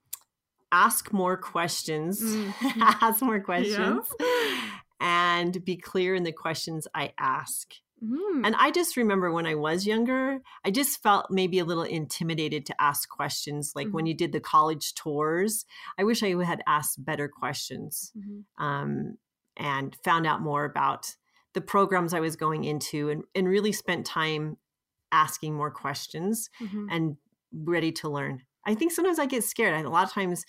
ask 0.73 1.13
more 1.13 1.37
questions, 1.37 2.23
mm-hmm. 2.23 2.83
ask 3.01 3.23
more 3.23 3.41
questions, 3.41 4.07
yeah. 4.21 4.71
and 5.01 5.65
be 5.65 5.77
clear 5.77 6.15
in 6.15 6.23
the 6.23 6.33
questions 6.33 6.87
I 6.95 7.13
ask. 7.19 7.75
Mm. 8.03 8.47
And 8.47 8.57
I 8.57 8.71
just 8.71 8.97
remember 8.97 9.31
when 9.31 9.47
I 9.47 9.55
was 9.55 9.87
younger, 9.87 10.39
I 10.65 10.71
just 10.71 11.03
felt 11.03 11.31
maybe 11.31 11.59
a 11.59 11.65
little 11.65 11.83
intimidated 11.83 12.65
to 12.67 12.83
ask 12.83 13.09
questions. 13.09 13.73
Like 13.75 13.89
mm-hmm. 13.89 13.97
when 13.97 14.07
you 14.07 14.15
did 14.15 14.33
the 14.33 14.41
college 14.41 14.95
tours, 14.95 15.67
I 15.99 16.05
wish 16.05 16.23
I 16.23 16.43
had 16.43 16.63
asked 16.67 17.05
better 17.05 17.29
questions 17.29 18.13
mm-hmm. 18.17 18.65
um, 18.65 19.19
and 19.57 19.95
found 20.03 20.27
out 20.27 20.41
more 20.41 20.65
about 20.65 21.15
the 21.53 21.61
programs 21.61 22.15
I 22.15 22.21
was 22.21 22.37
going 22.37 22.65
into 22.65 23.11
and, 23.11 23.25
and 23.35 23.47
really 23.47 23.73
spent 23.73 24.07
time 24.07 24.57
asking 25.13 25.55
more 25.55 25.71
questions 25.71 26.49
Mhm. 26.61 26.87
and 26.91 27.17
ready 27.53 27.93
to 27.93 28.09
learn. 28.09 28.43
I 28.67 28.75
think 28.75 28.93
sometimes 28.93 29.19
I 29.19 29.27
get 29.27 29.45
scared. 29.45 29.75
I- 29.75 29.81
A 29.81 29.89
lot 29.91 30.07
of 30.07 30.13
times 30.13 30.45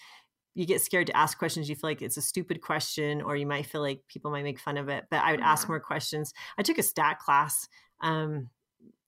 you 0.54 0.65
get 0.65 0.82
scared 0.82 1.08
to 1.08 1.15
ask 1.17 1.38
questions. 1.38 1.69
You 1.69 1.76
feel 1.76 1.89
like 1.89 2.02
it's 2.02 2.17
a 2.17 2.21
stupid 2.21 2.62
question, 2.62 3.21
or 3.21 3.36
you 3.38 3.45
might 3.47 3.65
feel 3.65 3.82
like 3.82 4.04
people 4.08 4.32
might 4.32 4.43
make 4.43 4.60
fun 4.60 4.78
of 4.78 4.89
it. 4.89 5.06
But 5.10 5.24
I 5.24 5.32
would 5.32 5.39
ask 5.41 5.67
more 5.69 5.80
questions. 5.80 6.34
I 6.58 6.63
took 6.63 6.78
a 6.78 6.84
stat 6.84 7.19
class 7.19 7.67
um, 8.02 8.50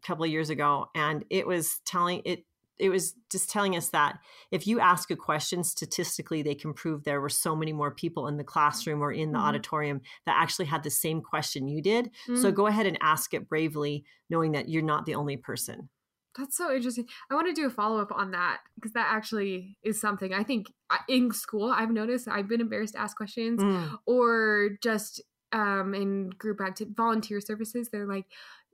a 0.03 0.07
couple 0.07 0.23
of 0.23 0.31
years 0.31 0.49
ago, 0.49 0.87
and 0.95 1.25
it 1.29 1.45
was 1.47 1.79
telling 1.85 2.21
it. 2.25 2.45
It 2.79 2.89
was 2.89 3.13
just 3.31 3.49
telling 3.51 3.75
us 3.77 3.89
that 3.89 4.17
if 4.51 4.65
you 4.65 4.79
ask 4.79 5.11
a 5.11 5.15
question, 5.15 5.63
statistically, 5.63 6.41
they 6.41 6.55
can 6.55 6.73
prove 6.73 7.03
there 7.03 7.21
were 7.21 7.29
so 7.29 7.55
many 7.55 7.71
more 7.71 7.91
people 7.93 8.27
in 8.27 8.37
the 8.37 8.43
classroom 8.43 9.01
or 9.01 9.11
in 9.11 9.31
the 9.31 9.37
Mhm. 9.37 9.43
auditorium 9.43 10.01
that 10.25 10.35
actually 10.41 10.65
had 10.65 10.81
the 10.83 10.89
same 10.89 11.21
question 11.21 11.67
you 11.67 11.81
did. 11.83 12.09
So 12.25 12.51
Mm. 12.51 12.55
go 12.55 12.67
ahead 12.67 12.87
and 12.87 12.97
ask 12.99 13.33
it 13.33 13.47
bravely, 13.47 14.05
knowing 14.29 14.53
that 14.53 14.69
you're 14.69 14.81
not 14.81 15.05
the 15.05 15.13
only 15.15 15.37
person. 15.37 15.89
That's 16.37 16.57
so 16.57 16.73
interesting. 16.73 17.07
I 17.29 17.35
want 17.35 17.47
to 17.47 17.53
do 17.53 17.67
a 17.67 17.69
follow 17.69 18.01
up 18.01 18.11
on 18.11 18.31
that 18.31 18.61
because 18.75 18.93
that 18.93 19.07
actually 19.11 19.77
is 19.83 20.01
something 20.01 20.33
I 20.33 20.43
think 20.43 20.71
in 21.07 21.31
school 21.31 21.69
I've 21.71 21.91
noticed 21.91 22.27
I've 22.27 22.47
been 22.47 22.61
embarrassed 22.61 22.93
to 22.95 22.99
ask 23.01 23.15
questions 23.15 23.61
Mm. 23.61 23.97
or 24.07 24.71
just 24.81 25.21
um, 25.51 25.93
in 25.93 26.29
group 26.31 26.59
active 26.61 26.87
volunteer 26.97 27.39
services. 27.39 27.89
They're 27.91 28.07
like, 28.07 28.25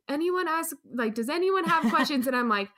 anyone 0.08 0.48
ask 0.48 0.76
like, 0.94 1.14
does 1.16 1.30
anyone 1.30 1.66
have 1.66 1.84
questions? 1.94 2.28
and 2.28 2.36
I'm 2.36 2.48
like, 2.50 2.70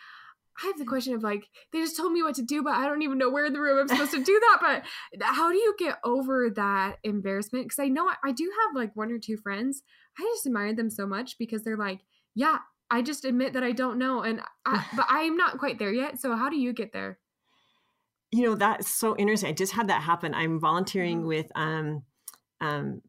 I 0.62 0.68
have 0.68 0.78
the 0.80 0.86
question 0.86 1.14
of 1.14 1.24
like, 1.24 1.48
they 1.72 1.80
just 1.80 1.96
told 1.96 2.12
me 2.12 2.24
what 2.24 2.36
to 2.36 2.42
do, 2.42 2.62
but 2.64 2.74
I 2.74 2.86
don't 2.88 3.04
even 3.04 3.18
know 3.18 3.30
where 3.30 3.46
in 3.46 3.54
the 3.54 3.62
room 3.62 3.78
I'm 3.80 3.88
supposed 3.88 4.12
to 4.12 4.24
do 4.24 4.40
that. 4.40 4.58
But 4.62 5.22
how 5.24 5.52
do 5.52 5.58
you 5.58 5.74
get 5.80 5.98
over 6.04 6.50
that 6.52 6.98
embarrassment? 7.04 7.66
Because 7.66 7.80
I 7.80 7.88
know 7.88 8.08
I, 8.08 8.16
I 8.26 8.32
do 8.32 8.52
have 8.66 8.76
like 8.76 8.96
one 8.96 9.12
or 9.12 9.18
two 9.20 9.38
friends. 9.38 9.84
I 10.20 10.24
just 10.36 10.46
admire 10.46 10.74
them 10.76 10.90
so 10.90 11.06
much 11.08 11.38
because 11.38 11.64
they're 11.64 11.78
like, 11.78 12.00
yeah, 12.36 12.58
I 12.92 13.02
just 13.02 13.26
admit 13.26 13.54
that 13.54 13.64
I 13.64 13.72
don't 13.72 13.98
know, 13.98 14.22
and 14.22 14.42
I, 14.66 14.86
but 14.96 15.06
I 15.10 15.22
am 15.22 15.38
not 15.38 15.58
quite 15.58 15.80
there 15.80 15.92
yet. 15.94 16.20
So 16.20 16.36
how 16.36 16.50
do 16.50 16.58
you 16.58 16.74
get 16.74 16.92
there? 16.94 17.18
you 18.34 18.44
know 18.46 18.56
that's 18.56 18.88
so 18.90 19.14
interesting 19.18 19.50
i 19.50 19.52
just 19.52 19.74
had 19.74 19.90
that 19.90 20.02
happen 20.02 20.34
i'm 20.34 20.58
volunteering 20.58 21.24
Mhm. 21.24 21.28
with 21.28 21.52
um 21.54 22.04
um 22.62 23.02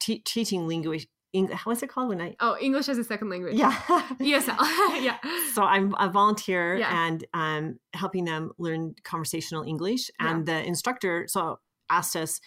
te- 0.00 0.20
teaching 0.20 0.66
language 0.66 1.06
English, 1.34 1.60
what's 1.66 1.82
it 1.82 1.88
called 1.90 2.08
when 2.08 2.20
i 2.22 2.34
Oh, 2.40 2.56
English 2.58 2.88
as 2.88 2.96
a 2.96 3.04
second 3.04 3.28
language. 3.28 3.56
yeah 3.56 3.72
ESL. 4.20 4.56
yeah. 5.02 5.18
so 5.52 5.62
i'm 5.64 5.94
a 5.98 6.08
volunteer 6.08 6.76
Yeah. 6.78 7.06
and 7.06 7.24
um 7.34 7.78
helping 7.92 8.24
them 8.24 8.52
learn 8.58 8.94
conversational 9.04 9.64
english 9.64 10.10
Yeah. 10.18 10.30
and 10.30 10.46
the 10.46 10.64
instructor 10.66 11.26
so 11.28 11.60
asked 11.90 12.16
us 12.16 12.40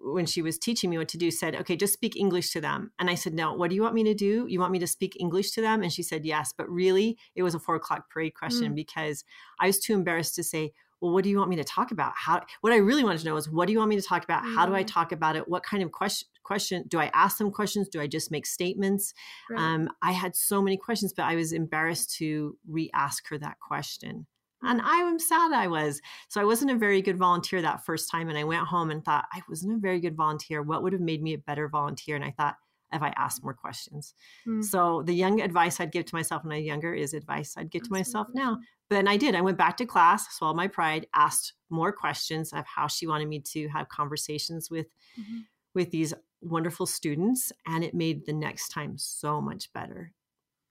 when 0.00 0.26
she 0.26 0.42
was 0.42 0.58
teaching 0.58 0.90
me 0.90 0.98
what 0.98 1.08
to 1.08 1.18
do 1.18 1.30
said 1.30 1.56
okay 1.56 1.76
just 1.76 1.92
speak 1.92 2.16
english 2.16 2.50
to 2.50 2.60
them. 2.60 2.92
And 2.98 3.10
i 3.10 3.14
said 3.14 3.34
no 3.34 3.52
what 3.54 3.70
do 3.70 3.76
you 3.76 3.82
want 3.82 3.94
me 3.94 4.04
to 4.04 4.14
do? 4.14 4.46
You 4.48 4.60
want 4.60 4.72
me 4.72 4.78
to 4.78 4.86
speak 4.86 5.16
english 5.18 5.50
to 5.52 5.60
them? 5.60 5.82
And 5.82 5.92
she 5.92 6.02
said 6.02 6.24
yes. 6.24 6.52
But 6.56 6.68
really 6.70 7.18
it 7.34 7.42
was 7.42 7.54
a 7.54 7.58
four 7.58 7.74
o'clock 7.76 8.08
parade 8.10 8.34
question 8.34 8.74
because 8.74 9.24
i 9.60 9.66
was 9.66 9.78
too 9.80 9.94
embarrassed 9.94 10.34
to 10.36 10.42
say 10.44 10.72
well 11.00 11.12
what 11.12 11.22
do 11.22 11.30
you 11.30 11.38
want 11.38 11.48
me 11.50 11.54
to 11.56 11.64
talk 11.64 11.90
about? 11.92 12.12
How 12.16 12.40
what 12.60 12.72
i 12.72 12.76
really 12.76 13.04
wanted 13.04 13.20
to 13.20 13.26
know 13.26 13.36
is 13.36 13.48
what 13.50 13.66
do 13.66 13.72
you 13.72 13.78
want 13.78 13.88
me 13.90 13.96
to 13.96 14.02
talk 14.02 14.24
about? 14.24 14.44
How 14.44 14.66
do 14.66 14.74
i 14.74 14.82
Mm. 14.82 14.86
talk 14.86 15.12
about 15.12 15.36
it? 15.36 15.48
What 15.48 15.62
kind 15.62 15.82
of 15.82 15.90
question 15.92 16.28
question 16.42 16.84
do 16.88 16.98
i 16.98 17.10
ask 17.12 17.36
them 17.38 17.50
questions? 17.50 17.88
Do 17.88 18.00
i 18.00 18.06
just 18.06 18.30
make 18.30 18.46
statements? 18.46 19.12
Right. 19.50 19.60
um, 19.60 19.88
I 20.02 20.12
had 20.12 20.34
so 20.34 20.62
many 20.62 20.76
questions, 20.76 21.12
but 21.12 21.24
I 21.24 21.34
was 21.34 21.52
embarrassed 21.52 22.14
to 22.18 22.56
re 22.68 22.88
ask 22.94 23.28
her 23.28 23.38
that 23.38 23.58
question. 23.60 24.26
And 24.62 24.80
I 24.82 24.96
am 24.96 25.18
sad 25.18 25.52
I 25.52 25.68
was. 25.68 26.00
So 26.28 26.40
I 26.40 26.44
wasn't 26.44 26.72
a 26.72 26.76
very 26.76 27.00
good 27.00 27.16
volunteer 27.16 27.62
that 27.62 27.84
first 27.84 28.10
time. 28.10 28.28
And 28.28 28.36
I 28.38 28.44
went 28.44 28.66
home 28.66 28.90
and 28.90 29.04
thought, 29.04 29.26
I 29.32 29.42
wasn't 29.48 29.76
a 29.76 29.80
very 29.80 30.00
good 30.00 30.16
volunteer. 30.16 30.62
What 30.62 30.82
would 30.82 30.92
have 30.92 31.02
made 31.02 31.22
me 31.22 31.34
a 31.34 31.38
better 31.38 31.68
volunteer? 31.68 32.16
And 32.16 32.24
I 32.24 32.32
thought, 32.32 32.56
if 32.90 33.02
I 33.02 33.10
asked 33.16 33.44
more 33.44 33.52
questions. 33.54 34.14
Mm. 34.46 34.64
So 34.64 35.02
the 35.02 35.12
young 35.12 35.42
advice 35.42 35.78
I'd 35.78 35.92
give 35.92 36.06
to 36.06 36.14
myself 36.14 36.42
when 36.42 36.52
I 36.52 36.56
was 36.56 36.64
younger 36.64 36.94
is 36.94 37.12
advice 37.12 37.54
I'd 37.56 37.70
give 37.70 37.82
to 37.82 37.88
so 37.88 37.94
myself 37.94 38.28
now. 38.32 38.58
But 38.88 38.96
then 38.96 39.08
I 39.08 39.18
did. 39.18 39.34
I 39.34 39.42
went 39.42 39.58
back 39.58 39.76
to 39.76 39.86
class, 39.86 40.34
swallowed 40.34 40.56
my 40.56 40.68
pride, 40.68 41.06
asked 41.14 41.52
more 41.68 41.92
questions 41.92 42.52
of 42.52 42.64
how 42.66 42.86
she 42.86 43.06
wanted 43.06 43.28
me 43.28 43.40
to 43.40 43.68
have 43.68 43.88
conversations 43.90 44.70
with 44.70 44.86
Mhm. 45.18 45.46
with 45.74 45.90
these 45.90 46.14
wonderful 46.40 46.86
students, 46.86 47.52
and 47.66 47.84
it 47.84 47.94
made 47.94 48.24
the 48.24 48.32
next 48.32 48.70
time 48.70 48.96
so 48.96 49.40
much 49.40 49.70
better. 49.72 50.14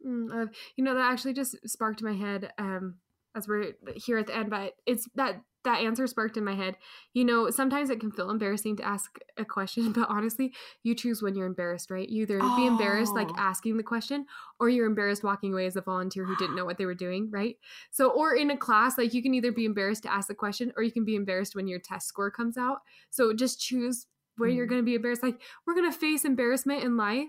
Mm, 0.06 0.32
uh, 0.32 0.52
you 0.76 0.84
know 0.84 0.93
that 0.93 1.12
actually 1.12 1.34
just 1.34 1.56
sparked 1.67 2.02
my 2.04 2.13
head 2.13 2.52
um 2.58 3.00
as 3.38 3.47
we're 3.47 3.73
here 3.95 4.17
at 4.17 4.28
the 4.28 4.36
end 4.36 4.50
but 4.50 4.73
it's 4.86 5.08
that 5.15 5.41
that 5.63 5.82
answer 5.82 6.08
sparked 6.08 6.38
in 6.38 6.45
my 6.45 6.56
head. 6.56 6.78
You 7.13 7.26
know 7.26 7.50
sometimes 7.50 7.89
it 7.89 8.00
can 8.00 8.12
feel 8.12 8.30
embarrassing 8.30 8.78
to 8.78 8.86
ask 8.86 9.19
a 9.38 9.43
question 9.43 9.91
but 9.97 10.08
honestly 10.10 10.54
you 10.84 10.95
choose 10.95 11.21
when 11.21 11.36
you're 11.36 11.45
embarrassed 11.45 11.91
right? 11.91 12.08
You 12.08 12.21
either 12.21 12.39
be 12.39 12.65
embarrassed 12.65 13.15
like 13.15 13.28
Oh. 13.32 13.36
asking 13.38 13.76
the 13.78 13.84
question 13.84 14.26
or 14.60 14.69
you're 14.69 14.86
embarrassed 14.88 15.23
walking 15.26 15.52
away 15.54 15.65
as 15.65 15.76
a 15.76 15.82
volunteer 15.82 16.23
who 16.26 16.36
didn't 16.38 16.56
know 16.56 16.63
what 16.65 16.78
they 16.78 16.86
were 16.86 16.95
doing 16.95 17.30
right? 17.32 17.56
So 17.91 18.10
or 18.12 18.34
in 18.36 18.50
a 18.52 18.58
class 18.58 18.97
like 18.97 19.13
you 19.13 19.21
can 19.21 19.34
either 19.34 19.52
be 19.52 19.65
embarrassed 19.65 20.04
to 20.04 20.13
ask 20.13 20.28
the 20.30 20.36
question 20.36 20.71
or 20.78 20.84
you 20.84 20.91
can 20.91 21.04
be 21.06 21.15
embarrassed 21.15 21.56
when 21.56 21.67
your 21.67 21.80
test 21.80 22.08
score 22.08 22.32
comes 22.32 22.58
out. 22.58 22.80
So 23.10 23.34
just 23.34 23.60
choose 23.60 24.08
where 24.38 24.50
you're 24.50 24.65
Mhm. 24.67 24.69
going 24.69 24.82
to 24.82 24.86
be 24.86 24.95
embarrassed. 24.95 25.23
Like 25.23 25.41
we're 25.65 25.76
going 25.76 25.91
to 25.91 25.97
face 25.97 26.23
embarrassment 26.23 26.84
in 26.84 26.95
life 26.95 27.28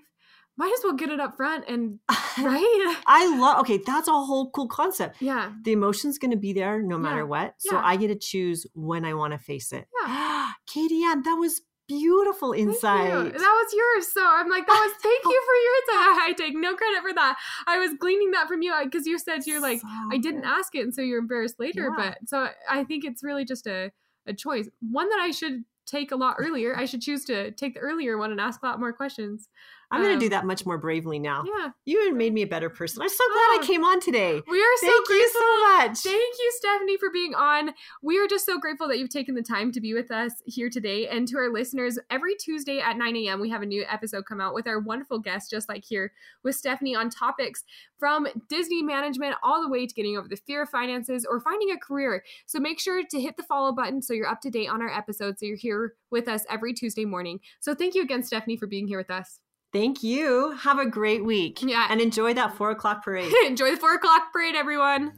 might 0.59 0.73
as 0.77 0.81
well 0.85 0.93
get 0.93 1.09
it 1.09 1.21
up 1.21 1.37
front 1.37 1.65
and 1.69 1.99
right 2.43 2.97
I 3.07 3.35
love. 3.39 3.61
Okay, 3.61 3.81
that's 3.87 4.09
a 4.09 4.13
whole 4.13 4.51
cool 4.51 4.69
concept. 4.69 5.17
yeah 5.23 5.53
The 5.65 5.73
emotion's 5.73 6.19
going 6.19 6.33
to 6.33 6.37
be 6.37 6.53
there 6.53 6.83
no 6.83 6.99
matter 6.99 7.19
Yeah, 7.21 7.23
what. 7.23 7.55
So 7.59 7.77
yeah. 7.77 7.83
I 7.85 7.97
get 7.97 8.09
to 8.09 8.17
choose 8.17 8.67
when 8.75 9.05
I 9.05 9.15
want 9.15 9.33
to 9.33 9.39
face 9.39 9.73
it. 9.73 9.87
Yeah. 10.05 10.51
Katie 10.67 11.05
Ann, 11.05 11.23
that 11.23 11.35
was 11.35 11.63
beautiful 11.89 12.53
Thank 12.53 12.65
you. 12.65 12.69
insight. 12.71 13.09
That 13.33 13.33
was 13.63 13.73
yours. 13.73 14.13
So 14.13 14.21
I'm 14.23 14.51
like, 14.51 14.67
that 14.67 14.73
was 14.73 14.93
thank 15.03 15.25
you 15.25 15.43
for 15.47 15.55
your 15.65 15.75
insight. 15.81 16.23
I 16.29 16.35
take 16.37 16.55
no 16.55 16.75
credit 16.77 17.01
for 17.03 17.15
that. 17.15 17.37
I 17.67 17.79
was 17.79 17.93
gleaning 17.99 18.33
that 18.33 18.47
from 18.49 18.61
you 18.63 18.75
because 18.85 19.07
you 19.07 19.19
said 19.19 19.47
you're 19.47 19.63
like, 19.63 19.81
So 19.81 19.87
I 20.13 20.19
didn't 20.19 20.45
ask 20.45 20.75
it, 20.75 20.81
and 20.83 20.95
so 20.95 21.01
you're 21.03 21.19
embarrassed 21.19 21.59
later. 21.59 21.85
Yeah. 21.85 21.95
But 21.97 22.29
so 22.29 22.49
I 22.69 22.85
think 22.85 23.05
it's 23.05 23.23
really 23.23 23.45
just 23.45 23.67
a, 23.67 23.91
a 24.27 24.35
choice. 24.35 24.69
One 24.81 25.09
that 25.09 25.19
I 25.21 25.31
should 25.31 25.65
take 25.87 26.13
a 26.13 26.17
lot 26.17 26.37
earlier. 26.39 26.77
I 26.77 26.85
should 26.85 27.01
choose 27.01 27.25
to 27.25 27.51
take 27.53 27.73
the 27.73 27.81
earlier 27.81 28.19
one 28.19 28.31
and 28.33 28.41
ask 28.41 28.63
a 28.63 28.67
lot 28.67 28.79
more 28.79 28.93
questions. 28.93 29.49
I'm 29.91 30.01
going 30.03 30.11
to 30.11 30.15
um, 30.17 30.21
do 30.21 30.29
that 30.29 30.45
much 30.45 30.67
more 30.67 30.77
bravely 30.77 31.19
now. 31.19 31.45
Yeah. 31.47 31.71
You 31.87 32.15
made 32.15 32.35
me 32.35 32.43
a 32.43 32.47
better 32.47 32.69
person. 32.69 33.01
I'm 33.01 33.09
so 33.09 33.25
glad 33.33 33.39
I 33.39 33.59
Oh. 33.63 33.67
came 33.67 33.85
on 33.85 34.01
today. 34.01 34.43
We 34.47 34.61
are 34.61 34.77
so 34.81 34.87
Thank 34.87 35.07
grateful. 35.07 35.17
you 35.17 35.29
so 35.31 35.61
much. 35.79 35.99
Thank 36.01 36.35
you, 36.39 36.53
Stephanie, 36.57 36.97
for 36.99 37.11
being 37.11 37.35
on. 37.35 37.71
We 38.03 38.19
are 38.19 38.27
just 38.27 38.45
so 38.45 38.59
grateful 38.59 38.87
that 38.89 38.99
you've 38.99 39.09
taken 39.09 39.35
the 39.35 39.43
time 39.43 39.73
to 39.73 39.81
be 39.81 39.95
with 39.95 40.11
us 40.11 40.43
here 40.45 40.69
today. 40.69 41.09
And 41.09 41.27
to 41.29 41.39
our 41.39 41.51
listeners, 41.51 41.99
every 42.11 42.35
Tuesday 42.35 42.81
at 42.81 42.99
9 42.99 43.17
a.m., 43.17 43.41
we 43.41 43.49
have 43.49 43.63
a 43.63 43.67
new 43.67 43.85
episode 43.89 44.27
come 44.27 44.41
out 44.43 44.53
with 44.55 44.67
our 44.67 44.79
wonderful 44.79 45.19
guests, 45.19 45.49
just 45.49 45.69
like 45.71 45.85
here 45.85 46.13
with 46.45 46.55
Stephanie, 46.55 46.95
on 46.95 47.09
topics 47.09 47.65
from 47.99 48.27
Disney 48.51 48.83
management 48.83 49.37
all 49.43 49.63
the 49.63 49.69
way 49.71 49.87
to 49.87 49.95
getting 49.95 50.19
over 50.19 50.29
the 50.29 50.37
fear 50.37 50.63
of 50.63 50.69
finances 50.69 51.27
or 51.29 51.41
finding 51.41 51.71
a 51.71 51.79
career. 51.79 52.23
So 52.45 52.59
make 52.61 52.79
sure 52.79 53.03
to 53.05 53.21
hit 53.21 53.39
the 53.39 53.43
follow 53.43 53.73
button 53.73 54.03
so 54.03 54.13
you're 54.13 54.29
up 54.29 54.43
to 54.43 54.51
date 54.51 54.69
on 54.69 54.83
our 54.83 54.91
episodes. 54.93 55.41
So 55.41 55.47
you're 55.47 55.57
here 55.57 55.95
with 56.11 56.29
us 56.29 56.45
every 56.51 56.75
Tuesday 56.75 57.07
morning. 57.07 57.41
So 57.61 57.75
thank 57.75 57.95
you 57.95 58.03
again, 58.03 58.23
Stephanie, 58.23 58.57
for 58.59 58.67
being 58.67 58.87
here 58.87 58.99
with 58.99 59.11
us. 59.11 59.41
Thank 59.71 60.03
you. 60.03 60.57
Have 60.61 60.79
a 60.79 60.87
great 60.87 61.23
week. 61.25 61.63
Yeah. 61.63 61.87
And 61.91 62.01
enjoy 62.01 62.33
that 62.35 62.57
four 62.57 62.71
o'clock 62.71 63.05
parade. 63.05 63.31
Enjoy 63.47 63.73
the 63.73 63.77
four 63.77 63.95
o'clock 63.95 64.33
parade, 64.33 64.55
everyone. 64.55 65.13